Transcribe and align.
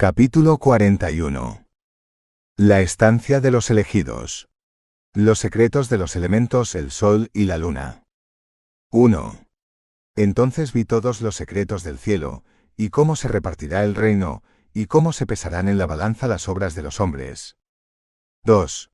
Capítulo 0.00 0.56
41 0.56 1.66
La 2.56 2.80
estancia 2.80 3.42
de 3.42 3.50
los 3.50 3.68
elegidos. 3.68 4.48
Los 5.12 5.38
secretos 5.38 5.90
de 5.90 5.98
los 5.98 6.16
elementos 6.16 6.74
el 6.74 6.90
sol 6.90 7.28
y 7.34 7.44
la 7.44 7.58
luna. 7.58 8.04
1. 8.92 9.44
Entonces 10.16 10.72
vi 10.72 10.86
todos 10.86 11.20
los 11.20 11.36
secretos 11.36 11.84
del 11.84 11.98
cielo, 11.98 12.44
y 12.78 12.88
cómo 12.88 13.14
se 13.14 13.28
repartirá 13.28 13.84
el 13.84 13.94
reino, 13.94 14.42
y 14.72 14.86
cómo 14.86 15.12
se 15.12 15.26
pesarán 15.26 15.68
en 15.68 15.76
la 15.76 15.84
balanza 15.84 16.28
las 16.28 16.48
obras 16.48 16.74
de 16.74 16.82
los 16.82 16.98
hombres. 16.98 17.58
2. 18.44 18.90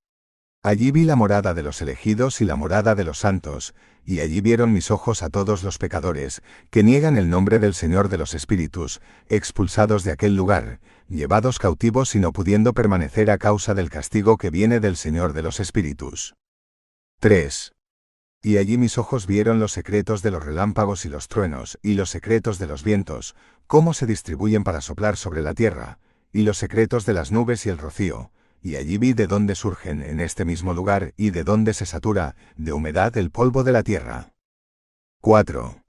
Allí 0.64 0.90
vi 0.90 1.04
la 1.04 1.14
morada 1.14 1.54
de 1.54 1.62
los 1.62 1.80
elegidos 1.82 2.40
y 2.40 2.44
la 2.44 2.56
morada 2.56 2.96
de 2.96 3.04
los 3.04 3.20
santos, 3.20 3.76
y 4.04 4.18
allí 4.18 4.40
vieron 4.40 4.72
mis 4.72 4.90
ojos 4.90 5.22
a 5.22 5.30
todos 5.30 5.62
los 5.62 5.78
pecadores, 5.78 6.42
que 6.70 6.82
niegan 6.82 7.16
el 7.16 7.30
nombre 7.30 7.60
del 7.60 7.74
Señor 7.74 8.08
de 8.08 8.18
los 8.18 8.34
Espíritus, 8.34 9.00
expulsados 9.28 10.02
de 10.02 10.10
aquel 10.10 10.34
lugar, 10.34 10.80
llevados 11.08 11.58
cautivos 11.58 12.14
y 12.14 12.18
no 12.18 12.32
pudiendo 12.32 12.72
permanecer 12.72 13.30
a 13.30 13.38
causa 13.38 13.74
del 13.74 13.90
castigo 13.90 14.36
que 14.36 14.50
viene 14.50 14.80
del 14.80 14.96
Señor 14.96 15.32
de 15.32 15.42
los 15.42 15.60
Espíritus. 15.60 16.34
3. 17.20 17.72
Y 18.42 18.58
allí 18.58 18.78
mis 18.78 18.98
ojos 18.98 19.26
vieron 19.26 19.58
los 19.58 19.72
secretos 19.72 20.22
de 20.22 20.30
los 20.30 20.44
relámpagos 20.44 21.04
y 21.04 21.08
los 21.08 21.28
truenos, 21.28 21.78
y 21.82 21.94
los 21.94 22.10
secretos 22.10 22.58
de 22.58 22.66
los 22.66 22.84
vientos, 22.84 23.34
cómo 23.66 23.94
se 23.94 24.06
distribuyen 24.06 24.64
para 24.64 24.80
soplar 24.80 25.16
sobre 25.16 25.42
la 25.42 25.54
tierra, 25.54 25.98
y 26.32 26.42
los 26.42 26.58
secretos 26.58 27.06
de 27.06 27.14
las 27.14 27.32
nubes 27.32 27.66
y 27.66 27.70
el 27.70 27.78
rocío, 27.78 28.30
y 28.62 28.76
allí 28.76 28.98
vi 28.98 29.12
de 29.12 29.26
dónde 29.26 29.54
surgen 29.54 30.02
en 30.02 30.20
este 30.20 30.44
mismo 30.44 30.74
lugar 30.74 31.12
y 31.16 31.30
de 31.30 31.44
dónde 31.44 31.72
se 31.72 31.86
satura 31.86 32.36
de 32.56 32.72
humedad 32.72 33.16
el 33.16 33.30
polvo 33.30 33.64
de 33.64 33.72
la 33.72 33.82
tierra. 33.82 34.32
4. 35.22 35.82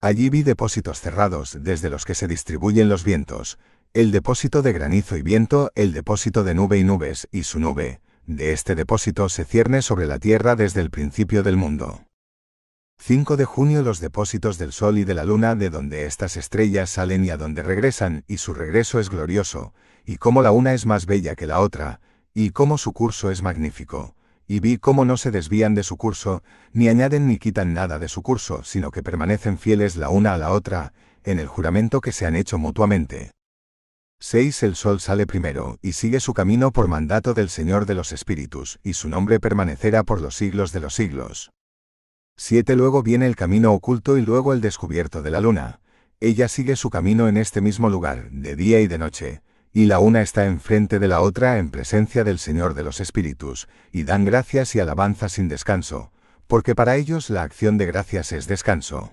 Allí 0.00 0.28
vi 0.28 0.42
depósitos 0.42 1.00
cerrados 1.00 1.56
desde 1.60 1.88
los 1.88 2.04
que 2.04 2.14
se 2.14 2.28
distribuyen 2.28 2.88
los 2.88 3.04
vientos, 3.04 3.58
el 3.94 4.10
depósito 4.10 4.62
de 4.62 4.72
granizo 4.72 5.16
y 5.16 5.22
viento, 5.22 5.70
el 5.74 5.92
depósito 5.92 6.44
de 6.44 6.54
nube 6.54 6.78
y 6.78 6.84
nubes, 6.84 7.28
y 7.32 7.44
su 7.44 7.58
nube, 7.58 8.00
de 8.26 8.52
este 8.52 8.74
depósito 8.74 9.28
se 9.28 9.44
cierne 9.44 9.82
sobre 9.82 10.06
la 10.06 10.18
tierra 10.18 10.56
desde 10.56 10.80
el 10.80 10.90
principio 10.90 11.42
del 11.42 11.56
mundo. 11.56 12.02
5 12.98 13.36
de 13.36 13.44
junio 13.44 13.82
los 13.82 14.00
depósitos 14.00 14.58
del 14.58 14.72
sol 14.72 14.98
y 14.98 15.04
de 15.04 15.14
la 15.14 15.24
luna 15.24 15.54
de 15.54 15.70
donde 15.70 16.06
estas 16.06 16.36
estrellas 16.36 16.90
salen 16.90 17.24
y 17.24 17.30
a 17.30 17.36
donde 17.36 17.62
regresan, 17.62 18.24
y 18.26 18.38
su 18.38 18.54
regreso 18.54 18.98
es 18.98 19.10
glorioso, 19.10 19.74
y 20.04 20.16
cómo 20.16 20.42
la 20.42 20.50
una 20.50 20.74
es 20.74 20.86
más 20.86 21.06
bella 21.06 21.34
que 21.34 21.46
la 21.46 21.60
otra, 21.60 22.00
y 22.34 22.50
cómo 22.50 22.78
su 22.78 22.92
curso 22.92 23.30
es 23.30 23.42
magnífico, 23.42 24.16
y 24.48 24.60
vi 24.60 24.78
cómo 24.78 25.04
no 25.04 25.16
se 25.16 25.30
desvían 25.30 25.74
de 25.74 25.82
su 25.82 25.96
curso, 25.96 26.42
ni 26.72 26.88
añaden 26.88 27.26
ni 27.26 27.38
quitan 27.38 27.74
nada 27.74 27.98
de 27.98 28.08
su 28.08 28.22
curso, 28.22 28.64
sino 28.64 28.90
que 28.90 29.02
permanecen 29.02 29.58
fieles 29.58 29.96
la 29.96 30.08
una 30.08 30.34
a 30.34 30.38
la 30.38 30.52
otra, 30.52 30.92
en 31.24 31.38
el 31.38 31.48
juramento 31.48 32.00
que 32.00 32.12
se 32.12 32.26
han 32.26 32.36
hecho 32.36 32.56
mutuamente. 32.56 33.35
6. 34.18 34.62
El 34.62 34.76
sol 34.76 35.00
sale 35.00 35.26
primero, 35.26 35.78
y 35.82 35.92
sigue 35.92 36.20
su 36.20 36.32
camino 36.32 36.72
por 36.72 36.88
mandato 36.88 37.34
del 37.34 37.50
Señor 37.50 37.84
de 37.84 37.94
los 37.94 38.12
Espíritus, 38.12 38.78
y 38.82 38.94
su 38.94 39.10
nombre 39.10 39.40
permanecerá 39.40 40.04
por 40.04 40.22
los 40.22 40.34
siglos 40.34 40.72
de 40.72 40.80
los 40.80 40.94
siglos. 40.94 41.50
7. 42.38 42.76
Luego 42.76 43.02
viene 43.02 43.26
el 43.26 43.36
camino 43.36 43.72
oculto 43.72 44.16
y 44.16 44.22
luego 44.22 44.54
el 44.54 44.62
descubierto 44.62 45.22
de 45.22 45.30
la 45.30 45.40
luna. 45.40 45.80
Ella 46.18 46.48
sigue 46.48 46.76
su 46.76 46.88
camino 46.88 47.28
en 47.28 47.36
este 47.36 47.60
mismo 47.60 47.90
lugar, 47.90 48.30
de 48.30 48.56
día 48.56 48.80
y 48.80 48.86
de 48.86 48.96
noche, 48.96 49.42
y 49.72 49.84
la 49.84 49.98
una 49.98 50.22
está 50.22 50.46
enfrente 50.46 50.98
de 50.98 51.08
la 51.08 51.20
otra 51.20 51.58
en 51.58 51.70
presencia 51.70 52.24
del 52.24 52.38
Señor 52.38 52.72
de 52.72 52.84
los 52.84 53.00
Espíritus, 53.00 53.68
y 53.92 54.04
dan 54.04 54.24
gracias 54.24 54.74
y 54.74 54.80
alabanza 54.80 55.28
sin 55.28 55.48
descanso, 55.48 56.10
porque 56.46 56.74
para 56.74 56.96
ellos 56.96 57.28
la 57.28 57.42
acción 57.42 57.76
de 57.76 57.84
gracias 57.84 58.32
es 58.32 58.46
descanso. 58.46 59.12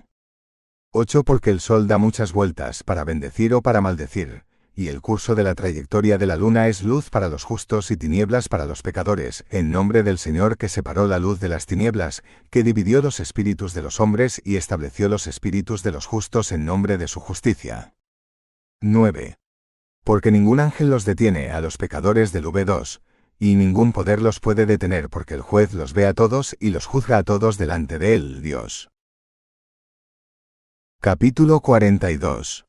8. 0.92 1.24
Porque 1.24 1.50
el 1.50 1.60
sol 1.60 1.88
da 1.88 1.98
muchas 1.98 2.32
vueltas 2.32 2.82
para 2.84 3.04
bendecir 3.04 3.52
o 3.52 3.60
para 3.60 3.80
maldecir, 3.80 4.44
y 4.76 4.88
el 4.88 5.00
curso 5.00 5.34
de 5.34 5.44
la 5.44 5.54
trayectoria 5.54 6.18
de 6.18 6.26
la 6.26 6.36
luna 6.36 6.68
es 6.68 6.82
luz 6.82 7.08
para 7.08 7.28
los 7.28 7.44
justos 7.44 7.90
y 7.90 7.96
tinieblas 7.96 8.48
para 8.48 8.66
los 8.66 8.82
pecadores, 8.82 9.44
en 9.48 9.70
nombre 9.70 10.02
del 10.02 10.18
Señor 10.18 10.58
que 10.58 10.68
separó 10.68 11.06
la 11.06 11.20
luz 11.20 11.38
de 11.38 11.48
las 11.48 11.66
tinieblas, 11.66 12.22
que 12.50 12.64
dividió 12.64 13.00
los 13.00 13.20
espíritus 13.20 13.72
de 13.74 13.82
los 13.82 14.00
hombres 14.00 14.42
y 14.44 14.56
estableció 14.56 15.08
los 15.08 15.26
espíritus 15.26 15.82
de 15.82 15.92
los 15.92 16.06
justos 16.06 16.50
en 16.50 16.64
nombre 16.64 16.98
de 16.98 17.06
su 17.06 17.20
justicia. 17.20 17.94
9. 18.80 19.36
Porque 20.02 20.32
ningún 20.32 20.60
ángel 20.60 20.90
los 20.90 21.04
detiene 21.04 21.50
a 21.50 21.60
los 21.60 21.76
pecadores 21.76 22.32
del 22.32 22.46
V2, 22.46 23.00
y 23.38 23.54
ningún 23.54 23.92
poder 23.92 24.20
los 24.20 24.40
puede 24.40 24.66
detener 24.66 25.08
porque 25.08 25.34
el 25.34 25.40
juez 25.40 25.72
los 25.72 25.92
ve 25.92 26.06
a 26.06 26.14
todos 26.14 26.56
y 26.58 26.70
los 26.70 26.86
juzga 26.86 27.18
a 27.18 27.22
todos 27.22 27.58
delante 27.58 27.98
de 27.98 28.14
él, 28.14 28.42
Dios. 28.42 28.90
Capítulo 31.00 31.60
42 31.60 32.66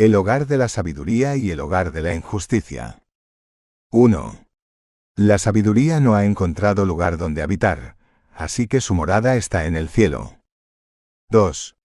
el 0.00 0.14
hogar 0.14 0.46
de 0.46 0.56
la 0.56 0.68
sabiduría 0.68 1.36
y 1.36 1.50
el 1.50 1.60
hogar 1.60 1.92
de 1.92 2.00
la 2.00 2.14
injusticia. 2.14 3.02
1. 3.90 4.46
La 5.14 5.36
sabiduría 5.36 6.00
no 6.00 6.14
ha 6.14 6.24
encontrado 6.24 6.86
lugar 6.86 7.18
donde 7.18 7.42
habitar, 7.42 7.98
así 8.32 8.66
que 8.66 8.80
su 8.80 8.94
morada 8.94 9.36
está 9.36 9.66
en 9.66 9.76
el 9.76 9.90
cielo. 9.90 10.38
2. 11.28 11.76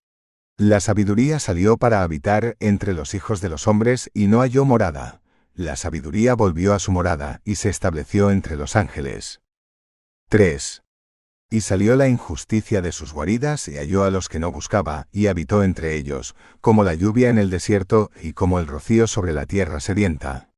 La 0.55 0.79
sabiduría 0.79 1.39
salió 1.39 1.75
para 1.75 2.03
habitar 2.03 2.55
entre 2.61 2.93
los 2.93 3.15
hijos 3.15 3.41
de 3.41 3.49
los 3.49 3.67
hombres 3.67 4.09
y 4.13 4.27
no 4.27 4.39
halló 4.39 4.63
morada. 4.63 5.21
La 5.53 5.75
sabiduría 5.75 6.35
volvió 6.35 6.73
a 6.73 6.79
su 6.79 6.93
morada 6.93 7.41
y 7.43 7.55
se 7.55 7.67
estableció 7.67 8.31
entre 8.31 8.55
los 8.55 8.77
ángeles. 8.77 9.41
3. 10.29 10.84
Y 11.49 11.61
salió 11.61 11.95
la 11.95 12.07
injusticia 12.07 12.81
de 12.81 12.91
sus 12.91 13.13
guaridas 13.13 13.67
y 13.67 13.77
halló 13.77 14.03
a 14.03 14.11
los 14.11 14.29
que 14.29 14.39
no 14.39 14.51
buscaba, 14.51 15.07
y 15.11 15.27
habitó 15.27 15.63
entre 15.63 15.95
ellos, 15.95 16.35
como 16.59 16.83
la 16.83 16.95
lluvia 16.95 17.29
en 17.29 17.37
el 17.37 17.49
desierto 17.49 18.11
y 18.21 18.33
como 18.33 18.59
el 18.59 18.67
rocío 18.67 19.07
sobre 19.07 19.33
la 19.33 19.45
tierra 19.45 19.79
sedienta. 19.79 20.49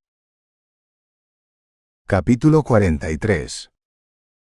Capítulo 2.07 2.63
43 2.63 3.69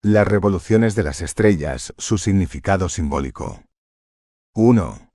Las 0.03 0.27
revoluciones 0.27 0.95
de 0.95 1.03
las 1.03 1.21
estrellas, 1.21 1.93
su 1.97 2.17
significado 2.17 2.87
simbólico. 2.87 3.63
1. 4.55 5.11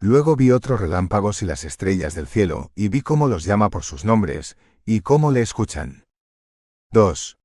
Luego 0.00 0.36
vi 0.36 0.52
otros 0.52 0.80
relámpagos 0.80 1.42
y 1.42 1.46
las 1.46 1.64
estrellas 1.64 2.14
del 2.14 2.28
cielo, 2.28 2.70
y 2.76 2.88
vi 2.88 3.00
cómo 3.00 3.26
los 3.26 3.44
llama 3.44 3.70
por 3.70 3.82
sus 3.82 4.04
nombres, 4.04 4.56
y 4.84 5.00
cómo 5.00 5.32
le 5.32 5.40
escuchan. 5.40 6.04
2. 6.92 7.38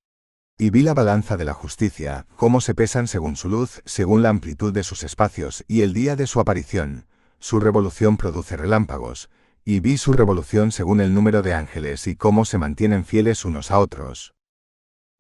Y 0.62 0.72
vi 0.72 0.82
la 0.82 0.94
balanza 0.94 1.38
de 1.38 1.46
la 1.46 1.54
justicia, 1.54 2.28
cómo 2.36 2.60
se 2.60 2.76
pesan 2.76 3.08
según 3.08 3.38
su 3.38 3.48
luz, 3.48 3.82
según 3.86 4.22
la 4.22 4.28
amplitud 4.28 4.74
de 4.74 4.84
sus 4.84 5.04
espacios, 5.04 5.64
y 5.70 5.84
el 5.84 5.94
día 5.94 6.18
de 6.18 6.28
su 6.28 6.42
aparición. 6.42 7.08
Su 7.40 7.62
revolución 7.62 8.18
produce 8.18 8.58
relámpagos, 8.58 9.30
y 9.64 9.80
vi 9.80 9.98
su 9.98 10.12
revolución 10.12 10.74
según 10.74 11.00
el 11.00 11.14
número 11.14 11.44
de 11.44 11.54
ángeles 11.54 12.08
y 12.08 12.18
cómo 12.18 12.44
se 12.44 12.58
mantienen 12.58 13.06
fieles 13.06 13.46
unos 13.46 13.72
a 13.72 13.80
otros. 13.80 14.34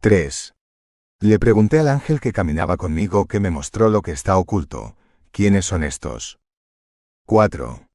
3. 0.02 0.56
Le 1.22 1.40
pregunté 1.40 1.80
al 1.80 1.88
ángel 1.88 2.20
que 2.20 2.34
caminaba 2.34 2.76
conmigo 2.76 3.26
que 3.26 3.40
me 3.40 3.50
mostró 3.50 3.88
lo 3.88 4.02
que 4.02 4.12
está 4.12 4.36
oculto. 4.38 4.98
¿Quiénes 5.32 5.64
son 5.64 5.86
estos? 5.86 6.38
4. 7.28 7.88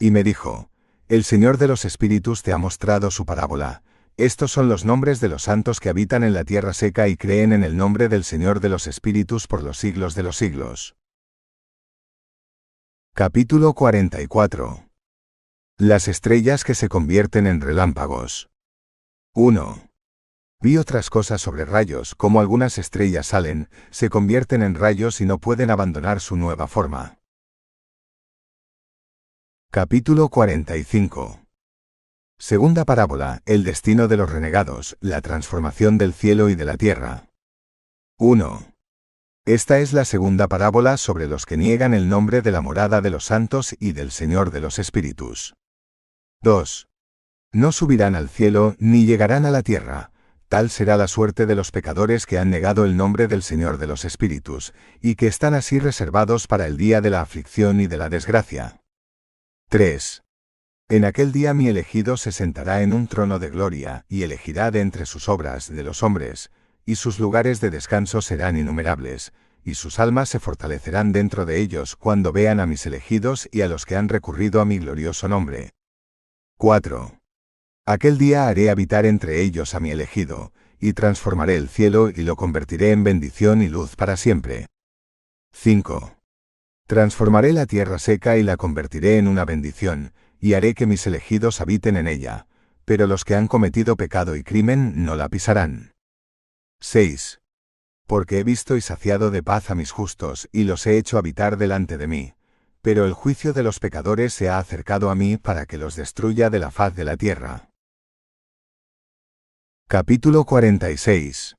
Y 0.00 0.10
me 0.10 0.24
dijo, 0.24 0.68
El 1.06 1.22
Señor 1.22 1.58
de 1.58 1.68
los 1.68 1.84
Espíritus 1.84 2.42
te 2.42 2.52
ha 2.52 2.58
mostrado 2.58 3.12
su 3.12 3.24
parábola 3.24 3.84
estos 4.16 4.52
son 4.52 4.68
los 4.68 4.84
nombres 4.84 5.20
de 5.20 5.28
los 5.28 5.44
santos 5.44 5.80
que 5.80 5.88
habitan 5.88 6.22
en 6.22 6.34
la 6.34 6.44
tierra 6.44 6.74
seca 6.74 7.08
y 7.08 7.16
creen 7.16 7.52
en 7.52 7.64
el 7.64 7.76
nombre 7.76 8.08
del 8.08 8.24
Señor 8.24 8.60
de 8.60 8.68
los 8.68 8.86
Espíritus 8.86 9.46
por 9.46 9.62
los 9.62 9.78
siglos 9.78 10.14
de 10.14 10.22
los 10.22 10.36
siglos. 10.36 10.96
Capítulo 13.14 13.72
44 13.72 14.88
Las 15.78 16.08
estrellas 16.08 16.64
que 16.64 16.74
se 16.74 16.88
convierten 16.88 17.46
en 17.46 17.60
relámpagos. 17.60 18.50
1. 19.34 19.88
Vi 20.60 20.76
otras 20.76 21.10
cosas 21.10 21.40
sobre 21.40 21.64
rayos, 21.64 22.14
como 22.14 22.40
algunas 22.40 22.78
estrellas 22.78 23.26
salen, 23.26 23.68
se 23.90 24.10
convierten 24.10 24.62
en 24.62 24.74
rayos 24.74 25.20
y 25.20 25.26
no 25.26 25.38
pueden 25.38 25.70
abandonar 25.70 26.20
su 26.20 26.36
nueva 26.36 26.68
forma. 26.68 27.18
Capítulo 29.70 30.28
45 30.28 31.41
Segunda 32.38 32.84
parábola, 32.84 33.42
el 33.46 33.64
destino 33.64 34.08
de 34.08 34.16
los 34.16 34.30
renegados, 34.30 34.96
la 35.00 35.20
transformación 35.20 35.98
del 35.98 36.12
cielo 36.12 36.48
y 36.48 36.54
de 36.54 36.64
la 36.64 36.76
tierra. 36.76 37.28
1. 38.18 38.72
Esta 39.44 39.80
es 39.80 39.92
la 39.92 40.04
segunda 40.04 40.46
parábola 40.46 40.96
sobre 40.96 41.26
los 41.26 41.46
que 41.46 41.56
niegan 41.56 41.94
el 41.94 42.08
nombre 42.08 42.42
de 42.42 42.52
la 42.52 42.60
morada 42.60 43.00
de 43.00 43.10
los 43.10 43.24
santos 43.24 43.74
y 43.80 43.92
del 43.92 44.10
Señor 44.10 44.52
de 44.52 44.60
los 44.60 44.78
Espíritus. 44.78 45.54
2. 46.42 46.88
No 47.52 47.72
subirán 47.72 48.14
al 48.14 48.28
cielo 48.28 48.76
ni 48.78 49.04
llegarán 49.04 49.44
a 49.44 49.50
la 49.50 49.62
tierra. 49.62 50.12
Tal 50.48 50.70
será 50.70 50.96
la 50.96 51.08
suerte 51.08 51.46
de 51.46 51.54
los 51.54 51.70
pecadores 51.70 52.26
que 52.26 52.38
han 52.38 52.50
negado 52.50 52.84
el 52.84 52.96
nombre 52.96 53.26
del 53.26 53.42
Señor 53.42 53.78
de 53.78 53.86
los 53.86 54.04
Espíritus, 54.04 54.74
y 55.00 55.14
que 55.14 55.26
están 55.26 55.54
así 55.54 55.78
reservados 55.78 56.46
para 56.46 56.66
el 56.66 56.76
día 56.76 57.00
de 57.00 57.10
la 57.10 57.20
aflicción 57.22 57.80
y 57.80 57.86
de 57.86 57.96
la 57.96 58.08
desgracia. 58.08 58.82
3. 59.70 60.22
En 60.92 61.06
aquel 61.06 61.32
día 61.32 61.54
mi 61.54 61.68
elegido 61.68 62.18
se 62.18 62.32
sentará 62.32 62.82
en 62.82 62.92
un 62.92 63.06
trono 63.06 63.38
de 63.38 63.48
gloria, 63.48 64.04
y 64.10 64.24
elegirá 64.24 64.70
de 64.70 64.82
entre 64.82 65.06
sus 65.06 65.26
obras 65.30 65.70
de 65.70 65.82
los 65.82 66.02
hombres, 66.02 66.50
y 66.84 66.96
sus 66.96 67.18
lugares 67.18 67.62
de 67.62 67.70
descanso 67.70 68.20
serán 68.20 68.58
innumerables, 68.58 69.32
y 69.64 69.72
sus 69.72 69.98
almas 69.98 70.28
se 70.28 70.38
fortalecerán 70.38 71.10
dentro 71.12 71.46
de 71.46 71.60
ellos 71.60 71.96
cuando 71.96 72.30
vean 72.30 72.60
a 72.60 72.66
mis 72.66 72.84
elegidos 72.84 73.48
y 73.50 73.62
a 73.62 73.68
los 73.68 73.86
que 73.86 73.96
han 73.96 74.10
recurrido 74.10 74.60
a 74.60 74.66
mi 74.66 74.76
glorioso 74.76 75.28
nombre. 75.28 75.70
4. 76.58 77.18
Aquel 77.86 78.18
día 78.18 78.46
haré 78.46 78.68
habitar 78.68 79.06
entre 79.06 79.40
ellos 79.40 79.74
a 79.74 79.80
mi 79.80 79.92
elegido, 79.92 80.52
y 80.78 80.92
transformaré 80.92 81.56
el 81.56 81.70
cielo 81.70 82.10
y 82.10 82.20
lo 82.20 82.36
convertiré 82.36 82.90
en 82.90 83.02
bendición 83.02 83.62
y 83.62 83.68
luz 83.68 83.96
para 83.96 84.18
siempre. 84.18 84.66
5. 85.54 86.18
Transformaré 86.86 87.54
la 87.54 87.64
tierra 87.64 87.98
seca 87.98 88.36
y 88.36 88.42
la 88.42 88.58
convertiré 88.58 89.16
en 89.16 89.26
una 89.26 89.46
bendición, 89.46 90.12
y 90.42 90.54
haré 90.54 90.74
que 90.74 90.86
mis 90.86 91.06
elegidos 91.06 91.60
habiten 91.60 91.96
en 91.96 92.08
ella, 92.08 92.48
pero 92.84 93.06
los 93.06 93.24
que 93.24 93.36
han 93.36 93.46
cometido 93.46 93.96
pecado 93.96 94.34
y 94.34 94.42
crimen 94.42 95.04
no 95.04 95.14
la 95.14 95.28
pisarán. 95.28 95.92
6. 96.80 97.40
Porque 98.08 98.40
he 98.40 98.44
visto 98.44 98.76
y 98.76 98.80
saciado 98.80 99.30
de 99.30 99.44
paz 99.44 99.70
a 99.70 99.76
mis 99.76 99.92
justos, 99.92 100.48
y 100.50 100.64
los 100.64 100.84
he 100.88 100.98
hecho 100.98 101.16
habitar 101.16 101.56
delante 101.58 101.96
de 101.96 102.08
mí, 102.08 102.34
pero 102.82 103.06
el 103.06 103.12
juicio 103.12 103.52
de 103.52 103.62
los 103.62 103.78
pecadores 103.78 104.34
se 104.34 104.48
ha 104.48 104.58
acercado 104.58 105.10
a 105.10 105.14
mí 105.14 105.36
para 105.36 105.64
que 105.64 105.78
los 105.78 105.94
destruya 105.94 106.50
de 106.50 106.58
la 106.58 106.72
faz 106.72 106.96
de 106.96 107.04
la 107.04 107.16
tierra. 107.16 107.70
Capítulo 109.86 110.44
46. 110.44 111.54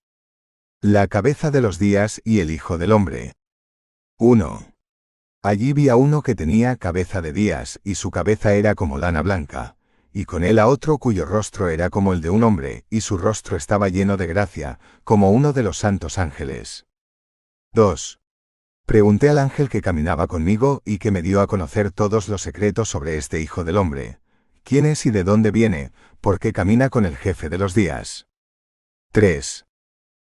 La 0.81 1.07
cabeza 1.07 1.51
de 1.51 1.61
los 1.61 1.79
días 1.79 2.19
y 2.25 2.41
el 2.41 2.51
Hijo 2.51 2.77
del 2.77 2.91
Hombre. 2.91 3.31
1. 4.19 4.72
Allí 5.43 5.73
vi 5.73 5.89
a 5.89 5.95
uno 5.95 6.23
que 6.23 6.33
tenía 6.33 6.77
cabeza 6.77 7.21
de 7.21 7.33
días, 7.33 7.79
y 7.83 7.95
su 7.95 8.09
cabeza 8.09 8.53
era 8.53 8.73
como 8.73 8.97
lana 8.97 9.21
blanca, 9.21 9.75
y 10.11 10.25
con 10.25 10.43
él 10.43 10.57
a 10.57 10.67
otro 10.67 10.97
cuyo 10.97 11.25
rostro 11.25 11.69
era 11.69 11.89
como 11.89 12.13
el 12.13 12.21
de 12.21 12.31
un 12.31 12.43
hombre, 12.43 12.85
y 12.89 13.01
su 13.01 13.17
rostro 13.17 13.55
estaba 13.55 13.89
lleno 13.89 14.17
de 14.17 14.25
gracia, 14.25 14.79
como 15.03 15.31
uno 15.31 15.53
de 15.53 15.63
los 15.63 15.77
santos 15.77 16.17
ángeles. 16.17 16.85
2. 17.73 18.19
Pregunté 18.87 19.29
al 19.29 19.37
ángel 19.37 19.69
que 19.69 19.81
caminaba 19.81 20.27
conmigo 20.27 20.81
y 20.85 20.97
que 20.97 21.11
me 21.11 21.21
dio 21.21 21.41
a 21.41 21.47
conocer 21.47 21.91
todos 21.91 22.29
los 22.29 22.41
secretos 22.41 22.89
sobre 22.89 23.17
este 23.17 23.39
Hijo 23.39 23.63
del 23.63 23.77
Hombre. 23.77 24.19
¿Quién 24.63 24.85
es 24.85 25.05
y 25.05 25.11
de 25.11 25.23
dónde 25.23 25.51
viene? 25.51 25.91
porque 26.23 26.53
camina 26.53 26.89
con 26.89 27.05
el 27.05 27.17
jefe 27.17 27.49
de 27.49 27.57
los 27.57 27.75
días. 27.75 28.27
3. 29.11 29.65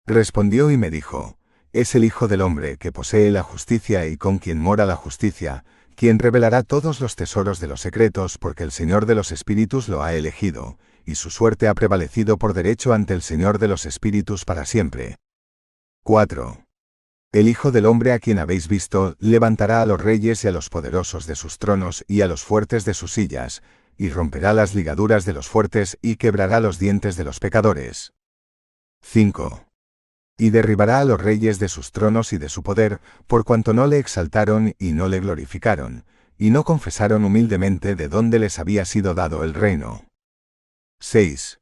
Respondió 0.04 0.70
y 0.70 0.76
me 0.76 0.90
dijo, 0.90 1.38
es 1.80 1.94
el 1.94 2.04
Hijo 2.04 2.26
del 2.26 2.40
Hombre 2.40 2.78
que 2.78 2.90
posee 2.90 3.30
la 3.30 3.42
justicia 3.42 4.06
y 4.06 4.16
con 4.16 4.38
quien 4.38 4.58
mora 4.58 4.86
la 4.86 4.96
justicia, 4.96 5.64
quien 5.94 6.18
revelará 6.18 6.62
todos 6.62 7.00
los 7.00 7.16
tesoros 7.16 7.60
de 7.60 7.66
los 7.66 7.82
secretos 7.82 8.38
porque 8.38 8.62
el 8.62 8.70
Señor 8.70 9.04
de 9.04 9.14
los 9.14 9.30
Espíritus 9.30 9.88
lo 9.88 10.02
ha 10.02 10.14
elegido, 10.14 10.78
y 11.04 11.16
su 11.16 11.28
suerte 11.28 11.68
ha 11.68 11.74
prevalecido 11.74 12.38
por 12.38 12.54
derecho 12.54 12.94
ante 12.94 13.12
el 13.12 13.20
Señor 13.20 13.58
de 13.58 13.68
los 13.68 13.84
Espíritus 13.84 14.46
para 14.46 14.64
siempre. 14.64 15.16
4. 16.02 16.64
El 17.32 17.46
Hijo 17.46 17.70
del 17.72 17.84
Hombre 17.84 18.12
a 18.12 18.20
quien 18.20 18.38
habéis 18.38 18.68
visto 18.68 19.14
levantará 19.18 19.82
a 19.82 19.86
los 19.86 20.00
reyes 20.00 20.44
y 20.44 20.48
a 20.48 20.52
los 20.52 20.70
poderosos 20.70 21.26
de 21.26 21.36
sus 21.36 21.58
tronos 21.58 22.04
y 22.08 22.22
a 22.22 22.26
los 22.26 22.42
fuertes 22.42 22.86
de 22.86 22.94
sus 22.94 23.12
sillas, 23.12 23.62
y 23.98 24.08
romperá 24.08 24.54
las 24.54 24.74
ligaduras 24.74 25.26
de 25.26 25.34
los 25.34 25.48
fuertes 25.48 25.98
y 26.00 26.16
quebrará 26.16 26.60
los 26.60 26.78
dientes 26.78 27.16
de 27.16 27.24
los 27.24 27.38
pecadores. 27.38 28.14
5. 29.02 29.65
Y 30.38 30.50
derribará 30.50 31.00
a 31.00 31.04
los 31.04 31.20
reyes 31.20 31.58
de 31.58 31.68
sus 31.68 31.92
tronos 31.92 32.32
y 32.32 32.38
de 32.38 32.48
su 32.48 32.62
poder, 32.62 33.00
por 33.26 33.44
cuanto 33.44 33.72
no 33.72 33.86
le 33.86 33.98
exaltaron 33.98 34.74
y 34.78 34.92
no 34.92 35.08
le 35.08 35.20
glorificaron, 35.20 36.04
y 36.36 36.50
no 36.50 36.64
confesaron 36.64 37.24
humildemente 37.24 37.94
de 37.94 38.08
dónde 38.08 38.38
les 38.38 38.58
había 38.58 38.84
sido 38.84 39.14
dado 39.14 39.44
el 39.44 39.54
reino. 39.54 40.04
6. 41.00 41.60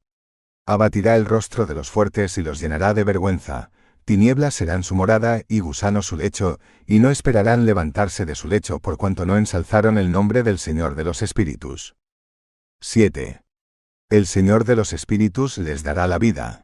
Abatirá 0.66 1.16
el 1.16 1.26
rostro 1.26 1.66
de 1.66 1.74
los 1.74 1.90
fuertes 1.90 2.38
y 2.38 2.42
los 2.42 2.60
llenará 2.60 2.94
de 2.94 3.04
vergüenza, 3.04 3.70
tinieblas 4.04 4.54
serán 4.54 4.82
su 4.82 4.94
morada 4.94 5.42
y 5.48 5.60
gusano 5.60 6.02
su 6.02 6.16
lecho, 6.16 6.58
y 6.86 6.98
no 6.98 7.10
esperarán 7.10 7.66
levantarse 7.66 8.24
de 8.24 8.34
su 8.34 8.48
lecho 8.48 8.80
por 8.80 8.96
cuanto 8.96 9.26
no 9.26 9.36
ensalzaron 9.36 9.98
el 9.98 10.10
nombre 10.10 10.42
del 10.42 10.58
Señor 10.58 10.94
de 10.94 11.04
los 11.04 11.22
Espíritus. 11.22 11.96
7. 12.80 13.42
El 14.10 14.26
Señor 14.26 14.64
de 14.64 14.76
los 14.76 14.92
Espíritus 14.92 15.58
les 15.58 15.82
dará 15.82 16.06
la 16.06 16.18
vida. 16.18 16.63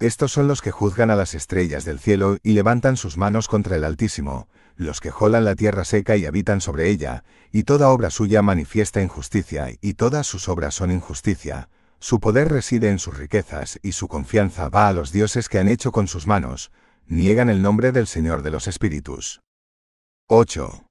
Estos 0.00 0.30
son 0.30 0.46
los 0.46 0.62
que 0.62 0.70
juzgan 0.70 1.10
a 1.10 1.16
las 1.16 1.34
estrellas 1.34 1.84
del 1.84 1.98
cielo 1.98 2.38
y 2.44 2.52
levantan 2.52 2.96
sus 2.96 3.16
manos 3.16 3.48
contra 3.48 3.74
el 3.74 3.82
Altísimo, 3.82 4.46
los 4.76 5.00
que 5.00 5.10
jolan 5.10 5.44
la 5.44 5.56
tierra 5.56 5.84
seca 5.84 6.16
y 6.16 6.24
habitan 6.24 6.60
sobre 6.60 6.88
ella, 6.88 7.24
y 7.50 7.64
toda 7.64 7.88
obra 7.88 8.10
suya 8.10 8.40
manifiesta 8.40 9.02
injusticia, 9.02 9.70
y 9.80 9.94
todas 9.94 10.26
sus 10.26 10.48
obras 10.48 10.76
son 10.76 10.92
injusticia. 10.92 11.68
Su 11.98 12.20
poder 12.20 12.48
reside 12.48 12.90
en 12.90 13.00
sus 13.00 13.16
riquezas, 13.16 13.80
y 13.82 13.90
su 13.90 14.06
confianza 14.06 14.68
va 14.68 14.86
a 14.86 14.92
los 14.92 15.10
dioses 15.10 15.48
que 15.48 15.58
han 15.58 15.66
hecho 15.66 15.90
con 15.90 16.06
sus 16.06 16.28
manos, 16.28 16.70
niegan 17.06 17.50
el 17.50 17.60
nombre 17.60 17.90
del 17.90 18.06
Señor 18.06 18.42
de 18.42 18.52
los 18.52 18.68
Espíritus. 18.68 19.40
8 20.28 20.84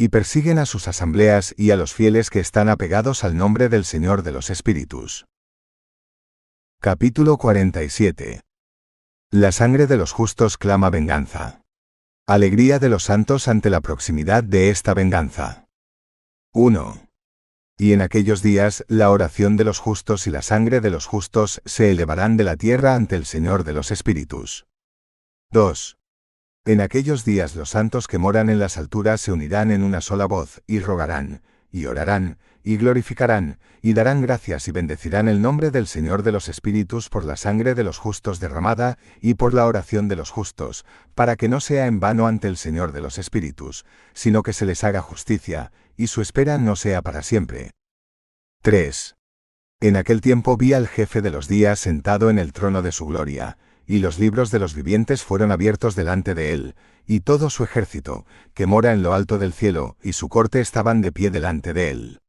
y 0.00 0.10
persiguen 0.10 0.60
a 0.60 0.64
sus 0.64 0.86
asambleas 0.86 1.52
y 1.58 1.72
a 1.72 1.76
los 1.76 1.92
fieles 1.92 2.30
que 2.30 2.38
están 2.38 2.68
apegados 2.68 3.24
al 3.24 3.36
nombre 3.36 3.68
del 3.68 3.84
Señor 3.84 4.22
de 4.22 4.30
los 4.30 4.48
Espíritus. 4.48 5.26
Capítulo 6.80 7.38
47. 7.38 8.40
La 9.32 9.50
sangre 9.50 9.88
de 9.88 9.96
los 9.96 10.12
justos 10.12 10.56
clama 10.56 10.90
venganza. 10.90 11.62
Alegría 12.24 12.78
de 12.78 12.88
los 12.88 13.02
santos 13.02 13.48
ante 13.48 13.68
la 13.68 13.80
proximidad 13.80 14.44
de 14.44 14.70
esta 14.70 14.94
venganza. 14.94 15.66
1. 16.54 17.08
Y 17.78 17.94
en 17.94 18.00
aquellos 18.00 18.42
días 18.42 18.84
la 18.86 19.10
oración 19.10 19.56
de 19.56 19.64
los 19.64 19.80
justos 19.80 20.28
y 20.28 20.30
la 20.30 20.40
sangre 20.40 20.80
de 20.80 20.90
los 20.90 21.06
justos 21.06 21.60
se 21.64 21.90
elevarán 21.90 22.36
de 22.36 22.44
la 22.44 22.54
tierra 22.54 22.94
ante 22.94 23.16
el 23.16 23.24
Señor 23.24 23.64
de 23.64 23.72
los 23.72 23.90
Espíritus. 23.90 24.68
2. 25.50 25.98
En 26.64 26.80
aquellos 26.80 27.24
días 27.24 27.56
los 27.56 27.70
santos 27.70 28.06
que 28.06 28.18
moran 28.18 28.50
en 28.50 28.60
las 28.60 28.78
alturas 28.78 29.20
se 29.20 29.32
unirán 29.32 29.72
en 29.72 29.82
una 29.82 30.00
sola 30.00 30.26
voz, 30.26 30.62
y 30.68 30.78
rogarán, 30.78 31.42
y 31.72 31.86
orarán, 31.86 32.38
y 32.68 32.76
glorificarán, 32.76 33.58
y 33.80 33.94
darán 33.94 34.20
gracias 34.20 34.68
y 34.68 34.72
bendecirán 34.72 35.26
el 35.26 35.40
nombre 35.40 35.70
del 35.70 35.86
Señor 35.86 36.22
de 36.22 36.32
los 36.32 36.50
Espíritus 36.50 37.08
por 37.08 37.24
la 37.24 37.36
sangre 37.36 37.74
de 37.74 37.82
los 37.82 37.96
justos 37.96 38.40
derramada, 38.40 38.98
y 39.22 39.36
por 39.36 39.54
la 39.54 39.64
oración 39.64 40.06
de 40.06 40.16
los 40.16 40.28
justos, 40.28 40.84
para 41.14 41.36
que 41.36 41.48
no 41.48 41.60
sea 41.60 41.86
en 41.86 41.98
vano 41.98 42.26
ante 42.26 42.46
el 42.46 42.58
Señor 42.58 42.92
de 42.92 43.00
los 43.00 43.16
Espíritus, 43.16 43.86
sino 44.12 44.42
que 44.42 44.52
se 44.52 44.66
les 44.66 44.84
haga 44.84 45.00
justicia, 45.00 45.72
y 45.96 46.08
su 46.08 46.20
espera 46.20 46.58
no 46.58 46.76
sea 46.76 47.00
para 47.00 47.22
siempre. 47.22 47.70
3. 48.60 49.16
En 49.80 49.96
aquel 49.96 50.20
tiempo 50.20 50.58
vi 50.58 50.74
al 50.74 50.88
jefe 50.88 51.22
de 51.22 51.30
los 51.30 51.48
días 51.48 51.78
sentado 51.78 52.28
en 52.28 52.38
el 52.38 52.52
trono 52.52 52.82
de 52.82 52.92
su 52.92 53.06
gloria, 53.06 53.56
y 53.86 54.00
los 54.00 54.18
libros 54.18 54.50
de 54.50 54.58
los 54.58 54.74
vivientes 54.74 55.24
fueron 55.24 55.52
abiertos 55.52 55.94
delante 55.94 56.34
de 56.34 56.52
él, 56.52 56.74
y 57.06 57.20
todo 57.20 57.48
su 57.48 57.64
ejército, 57.64 58.26
que 58.52 58.66
mora 58.66 58.92
en 58.92 59.02
lo 59.02 59.14
alto 59.14 59.38
del 59.38 59.54
cielo, 59.54 59.96
y 60.02 60.12
su 60.12 60.28
corte 60.28 60.60
estaban 60.60 61.00
de 61.00 61.12
pie 61.12 61.30
delante 61.30 61.72
de 61.72 61.92
él. 61.92 62.20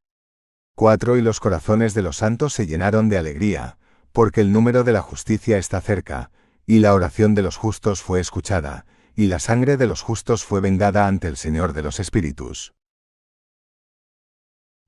Cuatro 0.80 1.18
y 1.18 1.22
los 1.22 1.42
corazones 1.42 1.94
de 1.94 2.02
los 2.02 2.16
santos 2.16 2.54
se 2.54 2.66
llenaron 2.66 3.10
de 3.10 3.18
alegría, 3.18 3.78
porque 4.14 4.40
el 4.40 4.54
número 4.54 4.86
de 4.86 4.94
la 4.94 5.02
justicia 5.02 5.57
está 5.57 5.81
cerca, 5.81 6.31
y 6.66 6.80
la 6.80 6.94
oración 6.94 7.36
de 7.36 7.42
los 7.42 7.57
justos 7.57 8.02
fue 8.02 8.21
escuchada, 8.21 8.86
y 9.14 9.28
la 9.28 9.40
sangre 9.40 9.76
de 9.76 9.88
los 9.88 10.02
justos 10.02 10.45
fue 10.45 10.62
vengada 10.62 11.06
ante 11.06 11.28
el 11.28 11.36
Señor 11.36 11.74
de 11.74 11.83
los 11.83 12.00
Espíritus. 12.00 12.76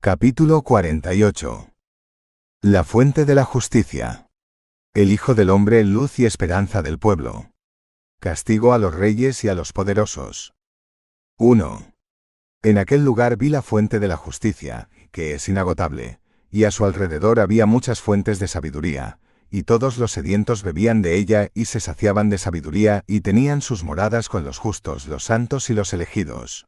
Capítulo 0.00 0.62
48 0.62 1.74
La 2.62 2.84
fuente 2.84 3.26
de 3.26 3.34
la 3.34 3.44
justicia 3.44 4.30
el 4.94 5.12
Hijo 5.12 5.34
del 5.34 5.50
Hombre 5.50 5.84
luz 5.84 6.18
y 6.18 6.24
esperanza 6.24 6.80
del 6.80 6.98
pueblo. 6.98 7.52
Castigo 8.18 8.72
a 8.72 8.78
los 8.78 8.94
reyes 8.94 9.44
y 9.44 9.48
a 9.48 9.54
los 9.54 9.74
poderosos. 9.74 10.54
1. 11.36 11.92
En 12.62 12.78
aquel 12.78 13.04
lugar 13.04 13.36
vi 13.36 13.50
la 13.50 13.60
fuente 13.60 13.98
de 13.98 14.08
la 14.08 14.16
justicia, 14.16 14.88
que 15.12 15.34
es 15.34 15.48
inagotable, 15.48 16.18
y 16.50 16.64
a 16.64 16.70
su 16.70 16.84
alrededor 16.84 17.38
había 17.38 17.66
muchas 17.66 18.00
fuentes 18.00 18.38
de 18.38 18.48
sabiduría, 18.48 19.20
y 19.50 19.62
todos 19.62 19.98
los 19.98 20.12
sedientos 20.12 20.62
bebían 20.62 21.02
de 21.02 21.16
ella 21.16 21.50
y 21.54 21.66
se 21.66 21.78
saciaban 21.78 22.30
de 22.30 22.38
sabiduría 22.38 23.04
y 23.06 23.20
tenían 23.20 23.60
sus 23.60 23.84
moradas 23.84 24.28
con 24.28 24.44
los 24.44 24.58
justos, 24.58 25.06
los 25.06 25.24
santos 25.24 25.70
y 25.70 25.74
los 25.74 25.92
elegidos. 25.92 26.66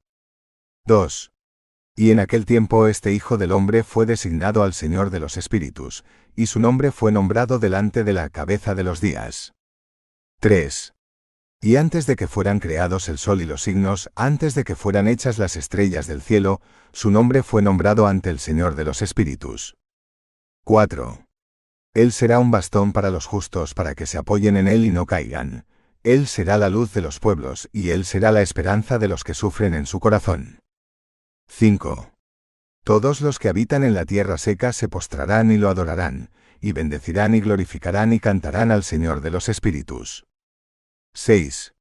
2. 0.86 1.32
Y 1.96 2.10
en 2.10 2.20
aquel 2.20 2.44
tiempo 2.44 2.88
este 2.88 3.12
Hijo 3.12 3.38
del 3.38 3.52
Hombre 3.52 3.84
fue 3.84 4.04
designado 4.04 4.62
al 4.62 4.74
Señor 4.74 5.10
de 5.10 5.20
los 5.20 5.36
Espíritus, 5.36 6.04
y 6.36 6.46
su 6.46 6.60
nombre 6.60 6.92
fue 6.92 7.10
nombrado 7.10 7.58
delante 7.58 8.04
de 8.04 8.12
la 8.12 8.28
cabeza 8.28 8.74
de 8.74 8.84
los 8.84 9.00
días. 9.00 9.54
3. 10.40 10.93
Y 11.64 11.76
antes 11.76 12.04
de 12.04 12.14
que 12.14 12.28
fueran 12.28 12.60
creados 12.60 13.08
el 13.08 13.16
sol 13.16 13.40
y 13.40 13.46
los 13.46 13.62
signos, 13.62 14.10
antes 14.14 14.54
de 14.54 14.64
que 14.64 14.76
fueran 14.76 15.08
hechas 15.08 15.38
las 15.38 15.56
estrellas 15.56 16.06
del 16.06 16.20
cielo, 16.20 16.60
su 16.92 17.10
nombre 17.10 17.42
fue 17.42 17.62
nombrado 17.62 18.06
ante 18.06 18.28
el 18.28 18.38
Señor 18.38 18.74
de 18.74 18.84
los 18.84 19.00
Espíritus. 19.00 19.74
4. 20.64 21.24
Él 21.94 22.12
será 22.12 22.38
un 22.38 22.50
bastón 22.50 22.92
para 22.92 23.08
los 23.08 23.24
justos 23.24 23.72
para 23.72 23.94
que 23.94 24.04
se 24.04 24.18
apoyen 24.18 24.58
en 24.58 24.68
él 24.68 24.84
y 24.84 24.90
no 24.90 25.06
caigan. 25.06 25.64
Él 26.02 26.26
será 26.26 26.58
la 26.58 26.68
luz 26.68 26.92
de 26.92 27.00
los 27.00 27.18
pueblos, 27.18 27.70
y 27.72 27.92
él 27.92 28.04
será 28.04 28.30
la 28.30 28.42
esperanza 28.42 28.98
de 28.98 29.08
los 29.08 29.24
que 29.24 29.32
sufren 29.32 29.72
en 29.72 29.86
su 29.86 30.00
corazón. 30.00 30.58
5. 31.48 32.12
Todos 32.84 33.22
los 33.22 33.38
que 33.38 33.48
habitan 33.48 33.84
en 33.84 33.94
la 33.94 34.04
tierra 34.04 34.36
seca 34.36 34.74
se 34.74 34.90
postrarán 34.90 35.50
y 35.50 35.56
lo 35.56 35.70
adorarán, 35.70 36.28
y 36.60 36.72
bendecirán 36.72 37.34
y 37.34 37.40
glorificarán 37.40 38.12
y 38.12 38.20
cantarán 38.20 38.70
al 38.70 38.84
Señor 38.84 39.22
de 39.22 39.30
los 39.30 39.48
Espíritus. 39.48 40.26
6. 41.14 41.74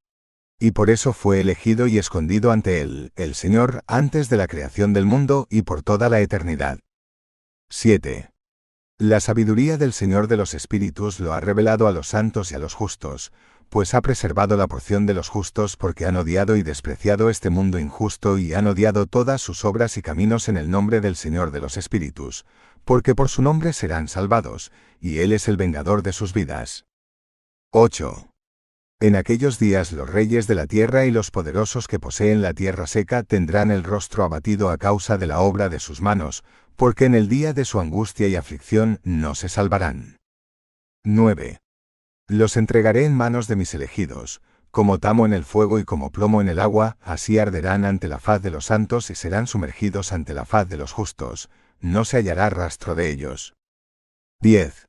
Y 0.59 0.71
por 0.71 0.89
eso 0.89 1.11
fue 1.11 1.41
elegido 1.41 1.87
y 1.87 1.97
escondido 1.97 2.51
ante 2.51 2.81
él, 2.81 3.11
el 3.15 3.33
Señor, 3.33 3.83
antes 3.87 4.29
de 4.29 4.37
la 4.37 4.47
creación 4.47 4.93
del 4.93 5.05
mundo 5.05 5.47
y 5.49 5.63
por 5.63 5.81
toda 5.81 6.07
la 6.07 6.21
eternidad. 6.21 6.79
7. 7.69 8.29
La 8.99 9.19
sabiduría 9.19 9.77
del 9.77 9.91
Señor 9.91 10.27
de 10.27 10.37
los 10.37 10.53
Espíritus 10.53 11.19
lo 11.19 11.33
ha 11.33 11.39
revelado 11.39 11.87
a 11.87 11.91
los 11.91 12.07
santos 12.07 12.51
y 12.51 12.55
a 12.55 12.59
los 12.59 12.75
justos, 12.75 13.33
pues 13.69 13.95
ha 13.95 14.01
preservado 14.01 14.55
la 14.55 14.67
porción 14.67 15.07
de 15.07 15.15
los 15.15 15.29
justos 15.29 15.77
porque 15.77 16.05
han 16.05 16.15
odiado 16.15 16.55
y 16.55 16.61
despreciado 16.61 17.31
este 17.31 17.49
mundo 17.49 17.79
injusto 17.79 18.37
y 18.37 18.53
han 18.53 18.67
odiado 18.67 19.07
todas 19.07 19.41
sus 19.41 19.65
obras 19.65 19.97
y 19.97 20.03
caminos 20.03 20.47
en 20.47 20.57
el 20.57 20.69
nombre 20.69 21.01
del 21.01 21.15
Señor 21.15 21.49
de 21.49 21.59
los 21.59 21.75
Espíritus, 21.75 22.45
porque 22.85 23.15
por 23.15 23.29
su 23.29 23.41
nombre 23.41 23.73
serán 23.73 24.07
salvados, 24.07 24.71
y 24.99 25.19
Él 25.19 25.33
es 25.33 25.47
el 25.47 25.57
vengador 25.57 26.03
de 26.03 26.13
sus 26.13 26.33
vidas. 26.33 26.85
8. 27.71 28.32
En 29.03 29.17
aquellos 29.17 29.60
días 29.60 29.91
los 29.91 30.10
reyes 30.10 30.48
de 30.48 30.55
la 30.55 30.65
tierra 30.65 31.03
y 31.03 31.12
los 31.12 31.29
poderosos 31.29 31.89
que 31.89 32.00
poseen 32.00 32.41
la 32.41 32.53
tierra 32.53 32.88
seca 32.88 33.24
tendrán 33.24 33.69
el 33.69 33.83
rostro 33.83 34.24
abatido 34.24 34.69
a 34.69 34.77
causa 34.77 35.17
de 35.17 35.27
la 35.27 35.41
obra 35.41 35.67
de 35.67 35.79
sus 35.79 36.00
manos, 36.00 36.45
porque 36.77 37.03
en 37.03 37.13
el 37.13 37.27
día 37.27 37.51
de 37.51 37.65
su 37.65 37.81
angustia 37.81 38.29
y 38.29 38.38
aflicción 38.38 39.01
no 39.03 39.36
se 39.36 39.50
salvarán. 39.50 40.19
9. 41.03 41.60
Los 42.29 42.55
entregaré 42.55 43.03
en 43.03 43.13
manos 43.13 43.50
de 43.50 43.57
mis 43.57 43.74
elegidos, 43.74 44.41
como 44.72 45.00
tamo 45.00 45.25
en 45.25 45.33
el 45.33 45.43
fuego 45.43 45.79
y 45.79 45.83
como 45.83 46.10
plomo 46.10 46.39
en 46.39 46.48
el 46.48 46.62
agua, 46.62 46.95
así 47.01 47.38
arderán 47.39 47.83
ante 47.83 48.07
la 48.07 48.19
faz 48.19 48.41
de 48.41 48.51
los 48.51 48.67
santos 48.67 49.10
y 49.10 49.15
serán 49.15 49.48
sumergidos 49.48 50.13
ante 50.13 50.33
la 50.33 50.45
faz 50.45 50.69
de 50.69 50.77
los 50.77 50.93
justos, 50.93 51.50
no 51.81 52.05
se 52.05 52.15
hallará 52.19 52.50
rastro 52.50 52.95
de 52.95 53.10
ellos. 53.10 53.53
10. 54.39 54.88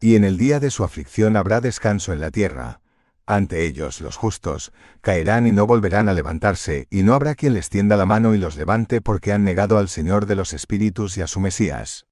Y 0.00 0.16
en 0.16 0.24
el 0.24 0.38
día 0.38 0.58
de 0.58 0.70
su 0.70 0.84
aflicción 0.84 1.36
habrá 1.36 1.60
descanso 1.60 2.14
en 2.14 2.20
la 2.20 2.30
tierra. 2.30 2.81
Ante 3.26 3.64
ellos 3.64 4.00
los 4.00 4.16
justos 4.16 4.72
caerán 5.00 5.46
y 5.46 5.52
no 5.52 5.66
volverán 5.66 6.08
a 6.08 6.12
levantarse, 6.12 6.88
y 6.90 7.02
no 7.02 7.14
habrá 7.14 7.34
quien 7.34 7.54
les 7.54 7.68
tienda 7.68 7.96
la 7.96 8.06
mano 8.06 8.34
y 8.34 8.38
los 8.38 8.56
levante 8.56 9.00
porque 9.00 9.32
han 9.32 9.44
negado 9.44 9.78
al 9.78 9.88
Señor 9.88 10.26
de 10.26 10.34
los 10.34 10.52
Espíritus 10.52 11.16
y 11.16 11.22
a 11.22 11.26
su 11.26 11.38
Mesías. 11.40 12.06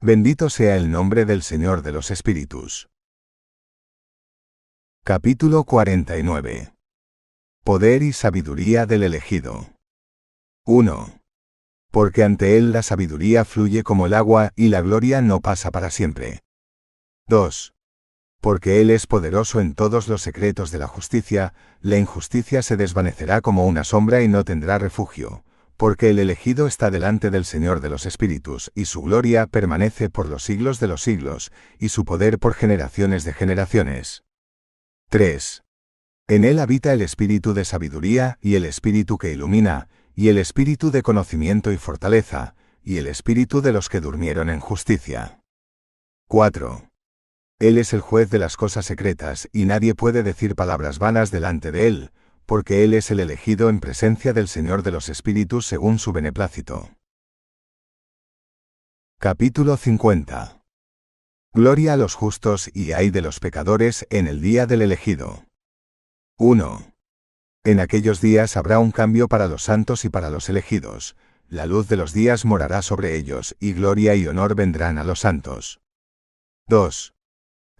Bendito 0.00 0.50
sea 0.50 0.76
el 0.76 0.90
nombre 0.90 1.24
del 1.24 1.42
Señor 1.42 1.82
de 1.82 1.92
los 1.92 2.10
Espíritus. 2.10 2.88
Capítulo 5.04 5.64
49. 5.64 6.74
Poder 7.64 8.02
y 8.02 8.12
sabiduría 8.12 8.86
del 8.86 9.02
elegido. 9.02 9.68
1. 10.66 11.20
Porque 11.90 12.24
ante 12.24 12.56
él 12.56 12.72
la 12.72 12.82
sabiduría 12.82 13.44
fluye 13.44 13.82
como 13.82 14.06
el 14.06 14.14
agua 14.14 14.52
y 14.56 14.68
la 14.68 14.80
gloria 14.80 15.22
no 15.22 15.40
pasa 15.40 15.70
para 15.70 15.90
siempre. 15.90 16.40
2. 17.28 17.74
Porque 18.40 18.80
él 18.80 18.90
es 18.90 19.06
poderoso 19.06 19.60
en 19.60 19.74
todos 19.74 20.08
los 20.08 20.22
secretos 20.22 20.70
de 20.70 20.78
la 20.78 20.86
justicia, 20.86 21.52
la 21.82 21.98
injusticia 21.98 22.62
se 22.62 22.76
desvanecerá 22.76 23.42
como 23.42 23.66
una 23.66 23.84
sombra 23.84 24.22
y 24.22 24.28
no 24.28 24.44
tendrá 24.44 24.78
refugio, 24.78 25.44
porque 25.76 26.10
el 26.10 26.18
elegido 26.18 26.66
está 26.66 26.90
delante 26.90 27.30
del 27.30 27.44
Señor 27.44 27.80
de 27.80 27.90
los 27.90 28.06
Espíritus, 28.06 28.72
y 28.74 28.86
su 28.86 29.02
gloria 29.02 29.46
permanece 29.46 30.08
por 30.08 30.28
los 30.28 30.42
siglos 30.42 30.80
de 30.80 30.88
los 30.88 31.02
siglos, 31.02 31.52
y 31.78 31.90
su 31.90 32.04
poder 32.04 32.38
por 32.38 32.54
generaciones 32.54 33.24
de 33.24 33.34
generaciones. 33.34 34.24
3. 35.10 35.62
En 36.28 36.44
él 36.44 36.60
habita 36.60 36.92
el 36.92 37.02
espíritu 37.02 37.54
de 37.54 37.64
sabiduría 37.64 38.38
y 38.40 38.54
el 38.54 38.64
espíritu 38.64 39.18
que 39.18 39.32
ilumina, 39.32 39.88
y 40.14 40.28
el 40.28 40.38
espíritu 40.38 40.90
de 40.90 41.02
conocimiento 41.02 41.72
y 41.72 41.76
fortaleza, 41.76 42.54
y 42.82 42.98
el 42.98 43.06
espíritu 43.06 43.60
de 43.60 43.72
los 43.72 43.88
que 43.88 44.00
durmieron 44.00 44.48
en 44.48 44.60
justicia. 44.60 45.40
4. 46.28 46.89
Él 47.60 47.76
es 47.76 47.92
el 47.92 48.00
juez 48.00 48.30
de 48.30 48.38
las 48.38 48.56
cosas 48.56 48.86
secretas, 48.86 49.46
y 49.52 49.66
nadie 49.66 49.94
puede 49.94 50.22
decir 50.22 50.54
palabras 50.54 50.98
vanas 50.98 51.30
delante 51.30 51.70
de 51.70 51.86
él, 51.88 52.10
porque 52.46 52.84
él 52.84 52.94
es 52.94 53.10
el 53.10 53.20
elegido 53.20 53.68
en 53.68 53.80
presencia 53.80 54.32
del 54.32 54.48
Señor 54.48 54.82
de 54.82 54.90
los 54.90 55.10
Espíritus 55.10 55.66
según 55.66 55.98
su 55.98 56.12
beneplácito. 56.12 56.88
Capítulo 59.18 59.76
50 59.76 60.62
Gloria 61.52 61.92
a 61.92 61.96
los 61.98 62.14
justos 62.14 62.70
y 62.72 62.92
ay 62.92 63.10
de 63.10 63.20
los 63.20 63.40
pecadores 63.40 64.06
en 64.08 64.26
el 64.26 64.40
día 64.40 64.64
del 64.64 64.80
elegido. 64.80 65.44
1. 66.38 66.94
En 67.64 67.78
aquellos 67.78 68.22
días 68.22 68.56
habrá 68.56 68.78
un 68.78 68.90
cambio 68.90 69.28
para 69.28 69.48
los 69.48 69.64
santos 69.64 70.06
y 70.06 70.08
para 70.08 70.30
los 70.30 70.48
elegidos, 70.48 71.14
la 71.46 71.66
luz 71.66 71.88
de 71.88 71.96
los 71.96 72.14
días 72.14 72.46
morará 72.46 72.80
sobre 72.80 73.16
ellos, 73.16 73.54
y 73.60 73.74
gloria 73.74 74.14
y 74.14 74.26
honor 74.26 74.54
vendrán 74.54 74.96
a 74.96 75.04
los 75.04 75.20
santos. 75.20 75.82
2. 76.68 77.12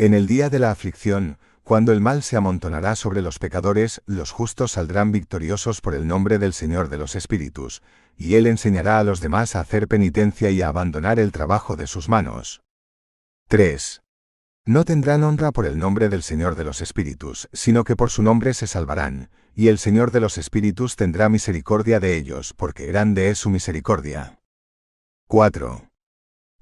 En 0.00 0.14
el 0.14 0.26
día 0.26 0.48
de 0.48 0.58
la 0.58 0.70
aflicción, 0.70 1.36
cuando 1.62 1.92
el 1.92 2.00
mal 2.00 2.22
se 2.22 2.38
amontonará 2.38 2.96
sobre 2.96 3.20
los 3.20 3.38
pecadores, 3.38 4.00
los 4.06 4.30
justos 4.30 4.72
saldrán 4.72 5.12
victoriosos 5.12 5.82
por 5.82 5.94
el 5.94 6.06
nombre 6.06 6.38
del 6.38 6.54
Señor 6.54 6.88
de 6.88 6.96
los 6.96 7.14
Espíritus, 7.14 7.82
y 8.16 8.36
Él 8.36 8.46
enseñará 8.46 8.98
a 8.98 9.04
los 9.04 9.20
demás 9.20 9.54
a 9.54 9.60
hacer 9.60 9.88
penitencia 9.88 10.48
y 10.48 10.62
a 10.62 10.68
abandonar 10.68 11.20
el 11.20 11.32
trabajo 11.32 11.76
de 11.76 11.86
sus 11.86 12.08
manos. 12.08 12.62
3. 13.48 14.00
No 14.64 14.86
tendrán 14.86 15.22
honra 15.22 15.52
por 15.52 15.66
el 15.66 15.78
nombre 15.78 16.08
del 16.08 16.22
Señor 16.22 16.54
de 16.54 16.64
los 16.64 16.80
Espíritus, 16.80 17.50
sino 17.52 17.84
que 17.84 17.94
por 17.94 18.08
su 18.08 18.22
nombre 18.22 18.54
se 18.54 18.66
salvarán, 18.66 19.28
y 19.54 19.68
el 19.68 19.76
Señor 19.76 20.12
de 20.12 20.20
los 20.20 20.38
Espíritus 20.38 20.96
tendrá 20.96 21.28
misericordia 21.28 22.00
de 22.00 22.16
ellos, 22.16 22.54
porque 22.54 22.86
grande 22.86 23.28
es 23.28 23.36
su 23.36 23.50
misericordia. 23.50 24.40
4. 25.28 25.90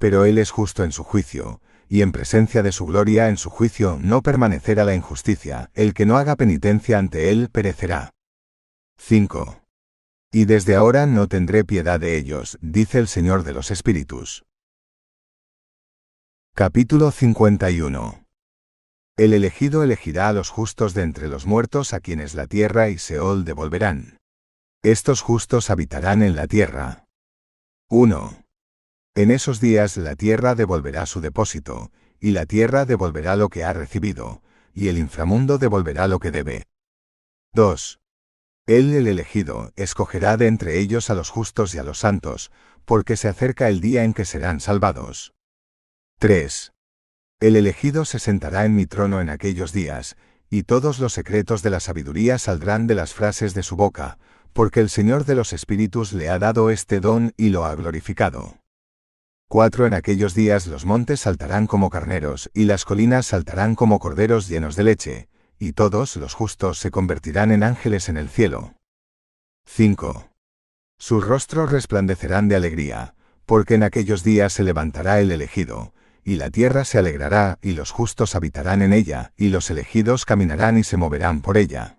Pero 0.00 0.24
Él 0.24 0.38
es 0.38 0.50
justo 0.50 0.82
en 0.82 0.90
su 0.90 1.04
juicio, 1.04 1.60
y 1.88 2.02
en 2.02 2.12
presencia 2.12 2.62
de 2.62 2.72
su 2.72 2.86
gloria 2.86 3.28
en 3.28 3.36
su 3.36 3.50
juicio 3.50 3.98
no 4.00 4.22
permanecerá 4.22 4.84
la 4.84 4.94
injusticia, 4.94 5.70
el 5.74 5.94
que 5.94 6.06
no 6.06 6.16
haga 6.16 6.36
penitencia 6.36 6.98
ante 6.98 7.30
Él 7.30 7.48
perecerá. 7.50 8.12
5. 8.98 9.62
Y 10.30 10.44
desde 10.44 10.74
ahora 10.74 11.06
no 11.06 11.26
tendré 11.26 11.64
piedad 11.64 11.98
de 11.98 12.16
ellos, 12.16 12.58
dice 12.60 12.98
el 12.98 13.08
Señor 13.08 13.44
de 13.44 13.54
los 13.54 13.70
Espíritus. 13.70 14.44
Capítulo 16.54 17.10
51 17.10 18.26
El 19.16 19.32
elegido 19.32 19.82
elegirá 19.82 20.28
a 20.28 20.32
los 20.32 20.50
justos 20.50 20.92
de 20.92 21.02
entre 21.02 21.28
los 21.28 21.46
muertos 21.46 21.94
a 21.94 22.00
quienes 22.00 22.34
la 22.34 22.46
tierra 22.46 22.90
y 22.90 22.98
Seol 22.98 23.44
devolverán. 23.44 24.18
Estos 24.82 25.22
justos 25.22 25.70
habitarán 25.70 26.22
en 26.22 26.36
la 26.36 26.46
tierra. 26.46 27.06
1. 27.88 28.44
En 29.18 29.32
esos 29.32 29.60
días 29.60 29.96
la 29.96 30.14
tierra 30.14 30.54
devolverá 30.54 31.04
su 31.04 31.20
depósito, 31.20 31.90
y 32.20 32.30
la 32.30 32.46
tierra 32.46 32.84
devolverá 32.84 33.34
lo 33.34 33.48
que 33.48 33.64
ha 33.64 33.72
recibido, 33.72 34.42
y 34.72 34.86
el 34.86 34.96
inframundo 34.96 35.58
devolverá 35.58 36.06
lo 36.06 36.20
que 36.20 36.30
debe. 36.30 36.66
2. 37.52 37.98
Él 38.68 38.94
el 38.94 39.08
elegido 39.08 39.72
escogerá 39.74 40.36
de 40.36 40.46
entre 40.46 40.78
ellos 40.78 41.10
a 41.10 41.16
los 41.16 41.30
justos 41.30 41.74
y 41.74 41.78
a 41.78 41.82
los 41.82 41.98
santos, 41.98 42.52
porque 42.84 43.16
se 43.16 43.26
acerca 43.26 43.68
el 43.68 43.80
día 43.80 44.04
en 44.04 44.14
que 44.14 44.24
serán 44.24 44.60
salvados. 44.60 45.34
3. 46.20 46.70
El 47.40 47.56
elegido 47.56 48.04
se 48.04 48.20
sentará 48.20 48.66
en 48.66 48.76
mi 48.76 48.86
trono 48.86 49.20
en 49.20 49.30
aquellos 49.30 49.72
días, 49.72 50.16
y 50.48 50.62
todos 50.62 51.00
los 51.00 51.12
secretos 51.12 51.64
de 51.64 51.70
la 51.70 51.80
sabiduría 51.80 52.38
saldrán 52.38 52.86
de 52.86 52.94
las 52.94 53.14
frases 53.14 53.52
de 53.52 53.64
su 53.64 53.74
boca, 53.74 54.16
porque 54.52 54.78
el 54.78 54.88
Señor 54.88 55.24
de 55.24 55.34
los 55.34 55.52
Espíritus 55.52 56.12
le 56.12 56.28
ha 56.28 56.38
dado 56.38 56.70
este 56.70 57.00
don 57.00 57.34
y 57.36 57.48
lo 57.48 57.64
ha 57.64 57.74
glorificado. 57.74 58.60
4. 59.50 59.86
En 59.86 59.94
aquellos 59.94 60.34
días 60.34 60.66
los 60.66 60.84
montes 60.84 61.20
saltarán 61.20 61.66
como 61.66 61.88
carneros, 61.88 62.50
y 62.52 62.64
las 62.64 62.84
colinas 62.84 63.26
saltarán 63.26 63.76
como 63.76 63.98
corderos 63.98 64.46
llenos 64.46 64.76
de 64.76 64.84
leche, 64.84 65.28
y 65.58 65.72
todos 65.72 66.16
los 66.16 66.34
justos 66.34 66.78
se 66.78 66.90
convertirán 66.90 67.50
en 67.50 67.62
ángeles 67.62 68.10
en 68.10 68.18
el 68.18 68.28
cielo. 68.28 68.74
5. 69.64 70.28
Sus 70.98 71.26
rostros 71.26 71.72
resplandecerán 71.72 72.48
de 72.48 72.56
alegría, 72.56 73.14
porque 73.46 73.74
en 73.76 73.84
aquellos 73.84 74.22
días 74.22 74.52
se 74.52 74.64
levantará 74.64 75.18
el 75.20 75.32
elegido, 75.32 75.94
y 76.22 76.36
la 76.36 76.50
tierra 76.50 76.84
se 76.84 76.98
alegrará, 76.98 77.58
y 77.62 77.72
los 77.72 77.90
justos 77.90 78.34
habitarán 78.34 78.82
en 78.82 78.92
ella, 78.92 79.32
y 79.34 79.48
los 79.48 79.70
elegidos 79.70 80.26
caminarán 80.26 80.76
y 80.76 80.84
se 80.84 80.98
moverán 80.98 81.40
por 81.40 81.56
ella. 81.56 81.96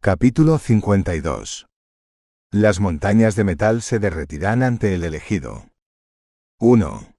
Capítulo 0.00 0.56
52 0.56 1.66
Las 2.58 2.80
montañas 2.80 3.36
de 3.36 3.44
metal 3.44 3.82
se 3.82 3.98
derretirán 3.98 4.62
ante 4.62 4.94
el 4.94 5.04
elegido. 5.04 5.66
1. 6.58 7.12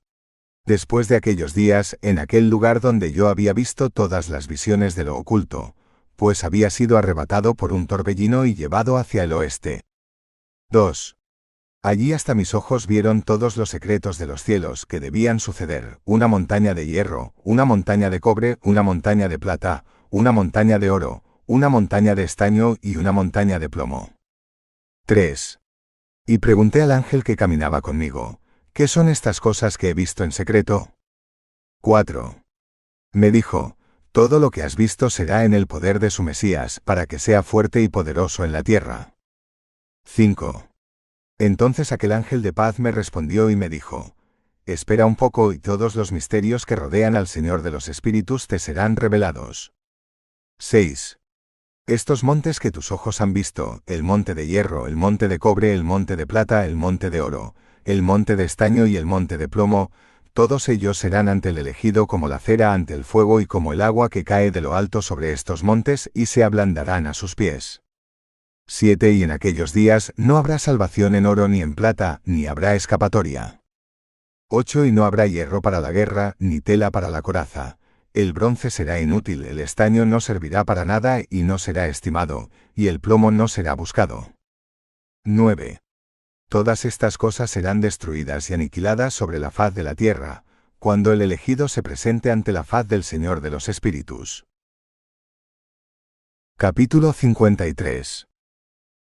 Después 0.66 1.08
de 1.10 1.16
aquellos 1.16 1.54
días, 1.54 1.96
en 2.02 2.18
aquel 2.18 2.50
lugar 2.50 2.82
donde 2.82 3.12
yo 3.12 3.28
había 3.28 3.54
visto 3.54 3.92
todas 3.92 4.30
las 4.30 4.48
visiones 4.48 4.96
de 4.96 5.04
lo 5.04 5.16
oculto, 5.16 5.76
pues 6.16 6.44
había 6.44 6.72
sido 6.72 6.98
arrebatado 6.98 7.54
por 7.54 7.72
un 7.72 7.86
torbellino 7.86 8.46
y 8.46 8.56
llevado 8.56 8.98
hacia 8.98 9.26
el 9.26 9.34
oeste. 9.34 9.84
2. 10.72 11.18
Allí 11.84 12.14
hasta 12.14 12.34
mis 12.34 12.56
ojos 12.56 12.88
vieron 12.88 13.22
todos 13.22 13.58
los 13.58 13.70
secretos 13.70 14.18
de 14.18 14.26
los 14.26 14.42
cielos 14.42 14.88
que 14.88 15.00
debían 15.00 15.40
suceder, 15.40 16.00
una 16.04 16.28
montaña 16.28 16.74
de 16.74 16.88
hierro, 16.88 17.36
una 17.44 17.64
montaña 17.64 18.10
de 18.10 18.20
cobre, 18.20 18.58
una 18.64 18.82
montaña 18.82 19.30
de 19.30 19.38
plata, 19.38 19.86
una 20.10 20.32
montaña 20.32 20.80
de 20.80 20.90
oro, 20.90 21.24
una 21.46 21.70
montaña 21.70 22.16
de 22.16 22.24
estaño 22.24 22.78
y 22.82 22.96
una 22.96 23.12
montaña 23.12 23.60
de 23.60 23.70
plomo. 23.70 24.17
3. 25.08 25.62
Y 26.26 26.40
pregunté 26.40 26.82
al 26.82 26.92
ángel 26.92 27.24
que 27.24 27.38
caminaba 27.38 27.80
conmigo, 27.80 28.42
¿qué 28.74 28.90
son 28.90 29.08
estas 29.08 29.40
cosas 29.40 29.78
que 29.78 29.88
he 29.88 29.94
visto 29.94 30.26
en 30.26 30.34
secreto? 30.34 30.92
4. 31.82 32.44
Me 33.14 33.32
dijo, 33.32 33.78
todo 34.12 34.42
lo 34.42 34.52
que 34.52 34.64
has 34.64 34.76
visto 34.76 35.10
será 35.10 35.46
en 35.46 35.54
el 35.54 35.66
poder 35.66 36.02
de 36.02 36.10
su 36.10 36.24
Mesías, 36.24 36.82
para 36.82 37.06
que 37.06 37.20
sea 37.20 37.42
fuerte 37.42 37.82
y 37.82 37.88
poderoso 37.88 38.44
en 38.44 38.52
la 38.52 38.64
tierra. 38.64 39.16
5. 40.04 40.68
Entonces 41.38 41.94
aquel 41.94 42.12
ángel 42.12 42.42
de 42.42 42.52
paz 42.52 42.78
me 42.82 42.92
respondió 42.92 43.50
y 43.50 43.56
me 43.56 43.70
dijo, 43.70 44.14
Espera 44.66 45.06
un 45.06 45.16
poco 45.16 45.54
y 45.54 45.58
todos 45.58 45.96
los 45.96 46.12
misterios 46.12 46.66
que 46.66 46.76
rodean 46.76 47.16
al 47.16 47.28
Señor 47.28 47.62
de 47.62 47.72
los 47.72 47.88
Espíritus 47.88 48.48
te 48.48 48.60
serán 48.60 48.98
revelados. 48.98 49.72
6. 50.60 51.18
Estos 51.88 52.26
montes 52.26 52.60
que 52.60 52.70
tus 52.70 52.92
ojos 52.92 53.22
han 53.22 53.32
visto, 53.32 53.82
el 53.86 54.04
monte 54.04 54.36
de 54.36 54.46
hierro, 54.46 54.88
el 54.88 54.98
monte 54.98 55.30
de 55.30 55.40
cobre, 55.40 55.74
el 55.74 55.86
monte 55.86 56.18
de 56.18 56.28
plata, 56.28 56.66
el 56.66 56.76
monte 56.76 57.10
de 57.10 57.22
oro, 57.22 57.56
el 57.86 58.02
monte 58.02 58.36
de 58.36 58.44
estaño 58.44 58.88
y 58.88 58.98
el 58.98 59.06
monte 59.06 59.38
de 59.38 59.48
plomo, 59.48 59.90
todos 60.34 60.68
ellos 60.68 60.98
serán 60.98 61.30
ante 61.30 61.48
el 61.48 61.58
elegido 61.58 62.06
como 62.06 62.28
la 62.28 62.40
cera 62.40 62.74
ante 62.74 62.94
el 62.94 63.06
fuego 63.06 63.40
y 63.40 63.46
como 63.46 63.72
el 63.72 63.82
agua 63.82 64.10
que 64.10 64.26
cae 64.26 64.52
de 64.52 64.60
lo 64.60 64.76
alto 64.76 65.02
sobre 65.02 65.32
estos 65.32 65.64
montes 65.64 66.12
y 66.14 66.26
se 66.26 66.44
ablandarán 66.44 67.08
a 67.08 67.14
sus 67.14 67.36
pies. 67.36 67.84
7. 68.68 69.14
Y 69.14 69.24
en 69.24 69.32
aquellos 69.32 69.72
días 69.72 70.12
no 70.18 70.36
habrá 70.36 70.60
salvación 70.60 71.16
en 71.16 71.26
oro 71.26 71.48
ni 71.48 71.62
en 71.62 71.74
plata, 71.74 72.20
ni 72.26 72.48
habrá 72.48 72.76
escapatoria. 72.76 73.62
8. 74.50 74.88
Y 74.88 74.92
no 74.92 75.06
habrá 75.06 75.26
hierro 75.26 75.62
para 75.62 75.80
la 75.80 75.94
guerra, 75.94 76.36
ni 76.38 76.60
tela 76.60 76.92
para 76.92 77.10
la 77.10 77.22
coraza. 77.22 77.78
El 78.18 78.34
bronce 78.34 78.72
será 78.72 79.00
inútil, 79.00 79.46
el 79.46 79.60
estaño 79.60 80.04
no 80.08 80.22
servirá 80.22 80.64
para 80.64 80.86
nada 80.86 81.20
y 81.30 81.44
no 81.44 81.60
será 81.60 81.86
estimado, 81.86 82.50
y 82.74 82.88
el 82.88 83.00
plomo 83.00 83.30
no 83.30 83.48
será 83.48 83.76
buscado. 83.76 84.34
9. 85.24 85.82
Todas 86.50 86.84
estas 86.86 87.20
cosas 87.20 87.52
serán 87.52 87.80
destruidas 87.80 88.50
y 88.50 88.56
aniquiladas 88.56 89.14
sobre 89.14 89.38
la 89.38 89.52
faz 89.52 89.76
de 89.76 89.84
la 89.84 89.94
tierra, 89.94 90.46
cuando 90.80 91.14
el 91.14 91.22
elegido 91.22 91.68
se 91.68 91.84
presente 91.84 92.32
ante 92.32 92.54
la 92.54 92.64
faz 92.64 92.88
del 92.88 93.04
Señor 93.04 93.40
de 93.40 93.52
los 93.52 93.70
Espíritus. 93.70 94.48
Capítulo 96.58 97.14
53 97.14 98.28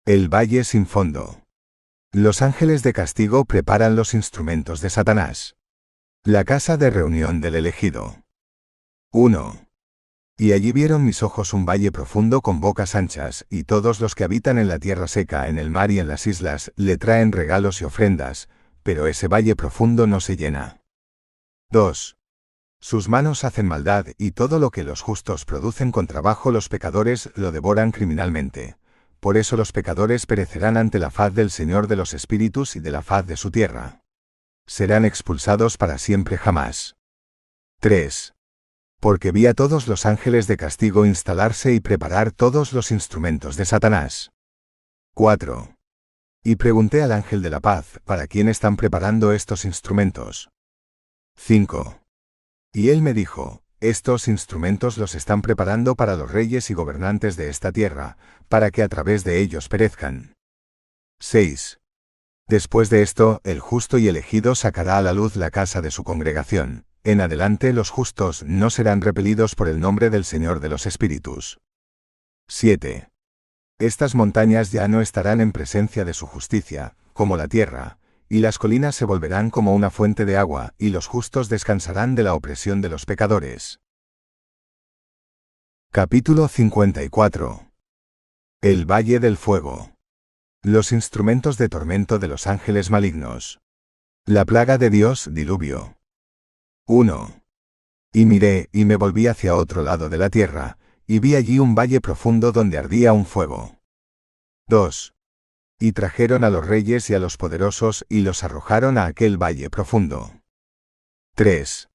El 0.05 0.29
Valle 0.31 0.63
sin 0.63 0.85
fondo. 0.85 1.41
Los 2.11 2.43
ángeles 2.43 2.83
de 2.83 2.93
castigo 2.93 3.45
preparan 3.45 3.95
los 3.95 4.13
instrumentos 4.13 4.81
de 4.81 4.91
Satanás. 4.91 5.55
La 6.23 6.43
casa 6.43 6.77
de 6.77 6.91
reunión 6.91 7.41
del 7.41 7.55
elegido. 7.55 8.23
1. 9.11 9.67
Y 10.37 10.53
allí 10.53 10.71
vieron 10.71 11.05
mis 11.05 11.23
ojos 11.23 11.53
un 11.53 11.65
valle 11.65 11.91
profundo 11.91 12.41
con 12.41 12.59
bocas 12.59 12.95
anchas, 12.95 13.45
y 13.49 13.63
todos 13.63 13.99
los 13.99 14.15
que 14.15 14.23
habitan 14.23 14.57
en 14.57 14.67
la 14.67 14.79
tierra 14.79 15.07
seca, 15.07 15.47
en 15.47 15.57
el 15.57 15.69
mar 15.69 15.91
y 15.91 15.99
en 15.99 16.07
las 16.07 16.27
islas, 16.27 16.71
le 16.75 16.97
traen 16.97 17.31
regalos 17.31 17.81
y 17.81 17.85
ofrendas, 17.85 18.49
pero 18.83 19.07
ese 19.07 19.27
valle 19.27 19.55
profundo 19.55 20.07
no 20.07 20.19
se 20.19 20.37
llena. 20.37 20.81
2. 21.71 22.17
Sus 22.79 23.09
manos 23.09 23.43
hacen 23.43 23.67
maldad, 23.67 24.07
y 24.17 24.31
todo 24.31 24.59
lo 24.59 24.71
que 24.71 24.83
los 24.83 25.01
justos 25.01 25.45
producen 25.45 25.91
con 25.91 26.07
trabajo 26.07 26.51
los 26.51 26.69
pecadores 26.69 27.29
lo 27.35 27.51
devoran 27.51 27.91
criminalmente 27.91 28.79
por 29.19 29.37
eso 29.37 29.57
los 29.57 29.71
pecadores 29.71 30.25
perecerán 30.25 30.77
ante 30.77 30.97
la 30.97 31.11
faz 31.11 31.33
del 31.33 31.51
Señor 31.51 31.87
de 31.87 31.97
los 31.97 32.13
Espíritus 32.13 32.75
y 32.75 32.79
de 32.79 32.91
la 32.91 33.01
faz 33.01 33.25
de 33.27 33.35
su 33.35 33.51
tierra. 33.51 34.01
Serán 34.65 35.03
expulsados 35.03 35.77
para 35.77 35.97
siempre 35.97 36.37
jamás. 36.37 36.95
3. 37.81 38.33
Porque 38.99 39.31
vi 39.31 39.45
a 39.47 39.53
todos 39.53 39.87
los 39.87 40.05
ángeles 40.05 40.47
de 40.47 40.57
castigo 40.57 41.05
instalarse 41.05 41.73
y 41.73 41.79
preparar 41.79 42.31
todos 42.31 42.73
los 42.73 42.91
instrumentos 42.91 43.55
de 43.55 43.63
Satanás. 43.63 44.31
4. 45.15 45.75
Y 46.43 46.57
pregunté 46.57 47.01
al 47.01 47.13
ángel 47.13 47.41
de 47.41 47.49
la 47.49 47.61
paz, 47.61 47.99
¿para 48.03 48.27
quién 48.27 48.49
están 48.49 48.75
preparando 48.75 49.31
estos 49.31 49.63
instrumentos? 49.63 50.49
5. 51.37 52.01
Y 52.73 52.89
él 52.89 53.01
me 53.01 53.13
dijo, 53.13 53.63
estos 53.79 54.27
instrumentos 54.27 54.97
los 54.97 55.15
están 55.15 55.41
preparando 55.41 55.95
para 55.95 56.17
los 56.17 56.29
reyes 56.29 56.69
y 56.69 56.73
gobernantes 56.73 57.37
de 57.37 57.49
esta 57.49 57.71
tierra, 57.71 58.17
para 58.49 58.69
que 58.69 58.83
a 58.83 58.89
través 58.89 59.23
de 59.23 59.39
ellos 59.39 59.69
perezcan. 59.69 60.33
6. 61.21 61.79
Después 62.49 62.89
de 62.89 63.01
esto, 63.01 63.39
el 63.45 63.61
justo 63.61 63.97
y 63.97 64.09
elegido 64.09 64.55
sacará 64.55 64.97
a 64.97 65.01
la 65.01 65.13
luz 65.13 65.37
la 65.37 65.51
casa 65.51 65.81
de 65.81 65.91
su 65.91 66.03
congregación. 66.03 66.88
En 67.03 67.21
adelante 67.21 67.71
los 67.71 67.89
justos 67.89 68.43
no 68.43 68.69
serán 68.69 69.01
repelidos 69.01 69.55
por 69.55 69.69
el 69.69 69.79
nombre 69.79 70.09
del 70.09 70.25
Señor 70.25 70.59
de 70.59 70.69
los 70.69 70.85
Espíritus. 70.85 71.59
7. 72.49 73.09
Estas 73.79 74.15
montañas 74.15 74.71
ya 74.71 74.87
no 74.89 74.99
estarán 74.99 75.39
en 75.39 75.53
presencia 75.53 76.03
de 76.03 76.13
su 76.13 76.27
justicia, 76.27 76.97
como 77.13 77.37
la 77.37 77.47
tierra, 77.47 77.99
y 78.27 78.39
las 78.39 78.57
colinas 78.57 78.95
se 78.95 79.05
volverán 79.05 79.49
como 79.49 79.73
una 79.73 79.89
fuente 79.89 80.25
de 80.25 80.35
agua, 80.35 80.73
y 80.77 80.89
los 80.89 81.07
justos 81.07 81.47
descansarán 81.47 82.15
de 82.15 82.23
la 82.23 82.33
opresión 82.33 82.81
de 82.81 82.89
los 82.89 83.05
pecadores. 83.05 83.79
Capítulo 85.91 86.47
54 86.47 87.71
El 88.61 88.85
Valle 88.85 89.19
del 89.19 89.37
Fuego 89.37 89.95
Los 90.61 90.91
instrumentos 90.91 91.57
de 91.57 91.69
tormento 91.69 92.19
de 92.19 92.27
los 92.27 92.45
ángeles 92.45 92.91
malignos. 92.91 93.59
La 94.25 94.43
plaga 94.43 94.77
de 94.77 94.89
Dios, 94.89 95.29
diluvio. 95.31 95.98
1. 96.91 97.43
Y 98.13 98.25
miré, 98.25 98.67
y 98.71 98.83
me 98.83 98.95
volví 98.95 99.27
hacia 99.27 99.55
otro 99.55 99.83
lado 99.83 100.09
de 100.09 100.17
la 100.17 100.31
tierra, 100.31 100.79
y 101.05 101.19
vi 101.19 101.35
allí 101.35 101.59
un 101.59 101.75
valle 101.75 102.01
profundo 102.01 102.51
donde 102.51 102.79
ardía 102.79 103.13
un 103.13 103.27
fuego. 103.27 103.77
2. 104.69 105.13
Y 105.79 105.91
trajeron 105.91 106.43
a 106.43 106.49
los 106.49 106.65
reyes 106.65 107.07
y 107.11 107.13
a 107.13 107.19
los 107.19 107.37
poderosos 107.37 108.07
y 108.09 108.21
los 108.21 108.43
arrojaron 108.43 108.97
a 108.97 109.05
aquel 109.05 109.37
valle 109.37 109.69
profundo. 109.69 110.31
3. 111.35 111.89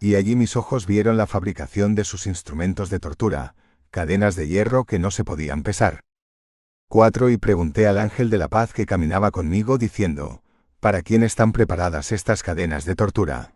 Y 0.00 0.16
allí 0.16 0.36
mis 0.36 0.54
ojos 0.54 0.84
vieron 0.84 1.16
la 1.16 1.26
fabricación 1.26 1.94
de 1.94 2.04
sus 2.04 2.26
instrumentos 2.26 2.90
de 2.90 3.00
tortura, 3.00 3.54
cadenas 3.90 4.36
de 4.36 4.48
hierro 4.48 4.84
que 4.84 4.98
no 4.98 5.10
se 5.10 5.24
podían 5.24 5.62
pesar. 5.62 6.02
4. 6.88 7.30
Y 7.30 7.38
pregunté 7.38 7.86
al 7.86 7.96
ángel 7.96 8.28
de 8.28 8.36
la 8.36 8.48
paz 8.48 8.74
que 8.74 8.84
caminaba 8.84 9.30
conmigo 9.30 9.78
diciendo, 9.78 10.42
¿para 10.78 11.00
quién 11.00 11.22
están 11.22 11.52
preparadas 11.52 12.12
estas 12.12 12.42
cadenas 12.42 12.84
de 12.84 12.96
tortura? 12.96 13.55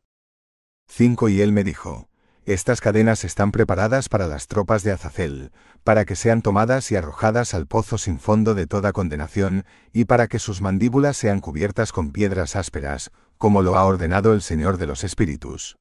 5. 0.90 1.28
Y 1.28 1.40
él 1.40 1.52
me 1.52 1.64
dijo, 1.64 2.08
estas 2.44 2.80
cadenas 2.80 3.24
están 3.24 3.52
preparadas 3.52 4.08
para 4.08 4.26
las 4.26 4.48
tropas 4.48 4.82
de 4.82 4.90
Azazel, 4.90 5.52
para 5.84 6.04
que 6.04 6.16
sean 6.16 6.42
tomadas 6.42 6.90
y 6.90 6.96
arrojadas 6.96 7.54
al 7.54 7.66
pozo 7.66 7.96
sin 7.96 8.18
fondo 8.18 8.54
de 8.54 8.66
toda 8.66 8.92
condenación, 8.92 9.64
y 9.92 10.06
para 10.06 10.26
que 10.26 10.40
sus 10.40 10.60
mandíbulas 10.60 11.16
sean 11.16 11.40
cubiertas 11.40 11.92
con 11.92 12.10
piedras 12.10 12.56
ásperas, 12.56 13.12
como 13.38 13.62
lo 13.62 13.76
ha 13.76 13.84
ordenado 13.84 14.34
el 14.34 14.42
Señor 14.42 14.78
de 14.78 14.86
los 14.86 15.04
Espíritus. 15.04 15.79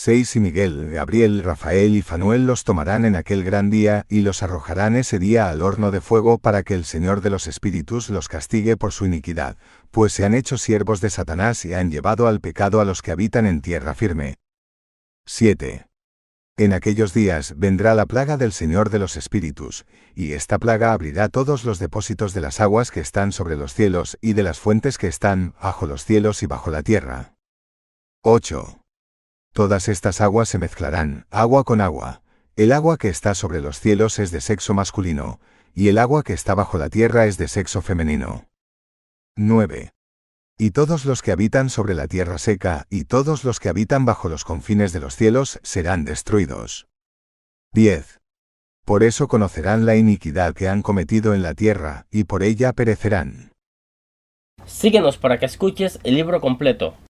Seis 0.00 0.36
y 0.36 0.38
Miguel, 0.38 0.90
Gabriel, 0.92 1.42
Rafael 1.42 1.96
y 1.96 2.02
Fanuel 2.02 2.46
los 2.46 2.62
tomarán 2.62 3.04
en 3.04 3.16
aquel 3.16 3.42
gran 3.42 3.68
día 3.68 4.06
y 4.08 4.20
los 4.20 4.44
arrojarán 4.44 4.94
ese 4.94 5.18
día 5.18 5.50
al 5.50 5.60
horno 5.60 5.90
de 5.90 6.00
fuego 6.00 6.38
para 6.38 6.62
que 6.62 6.74
el 6.74 6.84
Señor 6.84 7.20
de 7.20 7.30
los 7.30 7.48
Espíritus 7.48 8.08
los 8.08 8.28
castigue 8.28 8.76
por 8.76 8.92
su 8.92 9.06
iniquidad, 9.06 9.56
pues 9.90 10.12
se 10.12 10.24
han 10.24 10.34
hecho 10.34 10.56
siervos 10.56 11.00
de 11.00 11.10
Satanás 11.10 11.64
y 11.64 11.74
han 11.74 11.90
llevado 11.90 12.28
al 12.28 12.40
pecado 12.40 12.80
a 12.80 12.84
los 12.84 13.02
que 13.02 13.10
habitan 13.10 13.44
en 13.44 13.60
tierra 13.60 13.92
firme. 13.92 14.36
7. 15.26 15.88
En 16.58 16.74
aquellos 16.74 17.12
días 17.12 17.54
vendrá 17.56 17.96
la 17.96 18.06
plaga 18.06 18.36
del 18.36 18.52
Señor 18.52 18.90
de 18.90 19.00
los 19.00 19.16
Espíritus, 19.16 19.84
y 20.14 20.34
esta 20.34 20.60
plaga 20.60 20.92
abrirá 20.92 21.28
todos 21.28 21.64
los 21.64 21.80
depósitos 21.80 22.34
de 22.34 22.40
las 22.40 22.60
aguas 22.60 22.92
que 22.92 23.00
están 23.00 23.32
sobre 23.32 23.56
los 23.56 23.74
cielos 23.74 24.16
y 24.20 24.34
de 24.34 24.44
las 24.44 24.60
fuentes 24.60 24.96
que 24.96 25.08
están 25.08 25.56
bajo 25.60 25.88
los 25.88 26.04
cielos 26.04 26.44
y 26.44 26.46
bajo 26.46 26.70
la 26.70 26.84
tierra. 26.84 27.34
8. 28.22 28.77
Todas 29.58 29.88
estas 29.88 30.20
aguas 30.20 30.48
se 30.48 30.58
mezclarán, 30.58 31.26
agua 31.32 31.64
con 31.64 31.80
agua. 31.80 32.22
El 32.54 32.70
agua 32.70 32.96
que 32.96 33.08
está 33.08 33.34
sobre 33.34 33.60
los 33.60 33.80
cielos 33.80 34.20
es 34.20 34.30
de 34.30 34.40
sexo 34.40 34.72
masculino, 34.72 35.40
y 35.74 35.88
el 35.88 35.98
agua 35.98 36.22
que 36.22 36.32
está 36.32 36.54
bajo 36.54 36.78
la 36.78 36.88
tierra 36.88 37.26
es 37.26 37.38
de 37.38 37.48
sexo 37.48 37.82
femenino. 37.82 38.46
9 39.34 39.90
y 40.60 40.70
todos 40.70 41.04
los 41.04 41.22
que 41.22 41.32
habitan 41.32 41.70
sobre 41.70 41.94
la 41.94 42.06
tierra 42.06 42.38
seca, 42.38 42.86
y 42.88 43.06
todos 43.06 43.42
los 43.42 43.58
que 43.58 43.68
habitan 43.68 44.04
bajo 44.04 44.28
los 44.28 44.44
confines 44.44 44.92
de 44.92 45.00
los 45.00 45.16
cielos, 45.16 45.58
serán 45.64 46.04
destruidos. 46.04 46.86
10. 47.72 48.20
Por 48.84 49.02
eso 49.02 49.26
conocerán 49.26 49.86
la 49.86 49.96
iniquidad 49.96 50.54
que 50.54 50.68
han 50.68 50.82
cometido 50.82 51.34
en 51.34 51.42
la 51.42 51.54
tierra, 51.54 52.06
y 52.12 52.24
por 52.24 52.44
ella 52.44 52.72
perecerán. 52.74 53.50
Síguenos 54.66 55.18
para 55.18 55.40
que 55.40 55.46
escuches 55.46 55.98
el 56.04 56.14
libro 56.14 56.40
completo. 56.40 56.94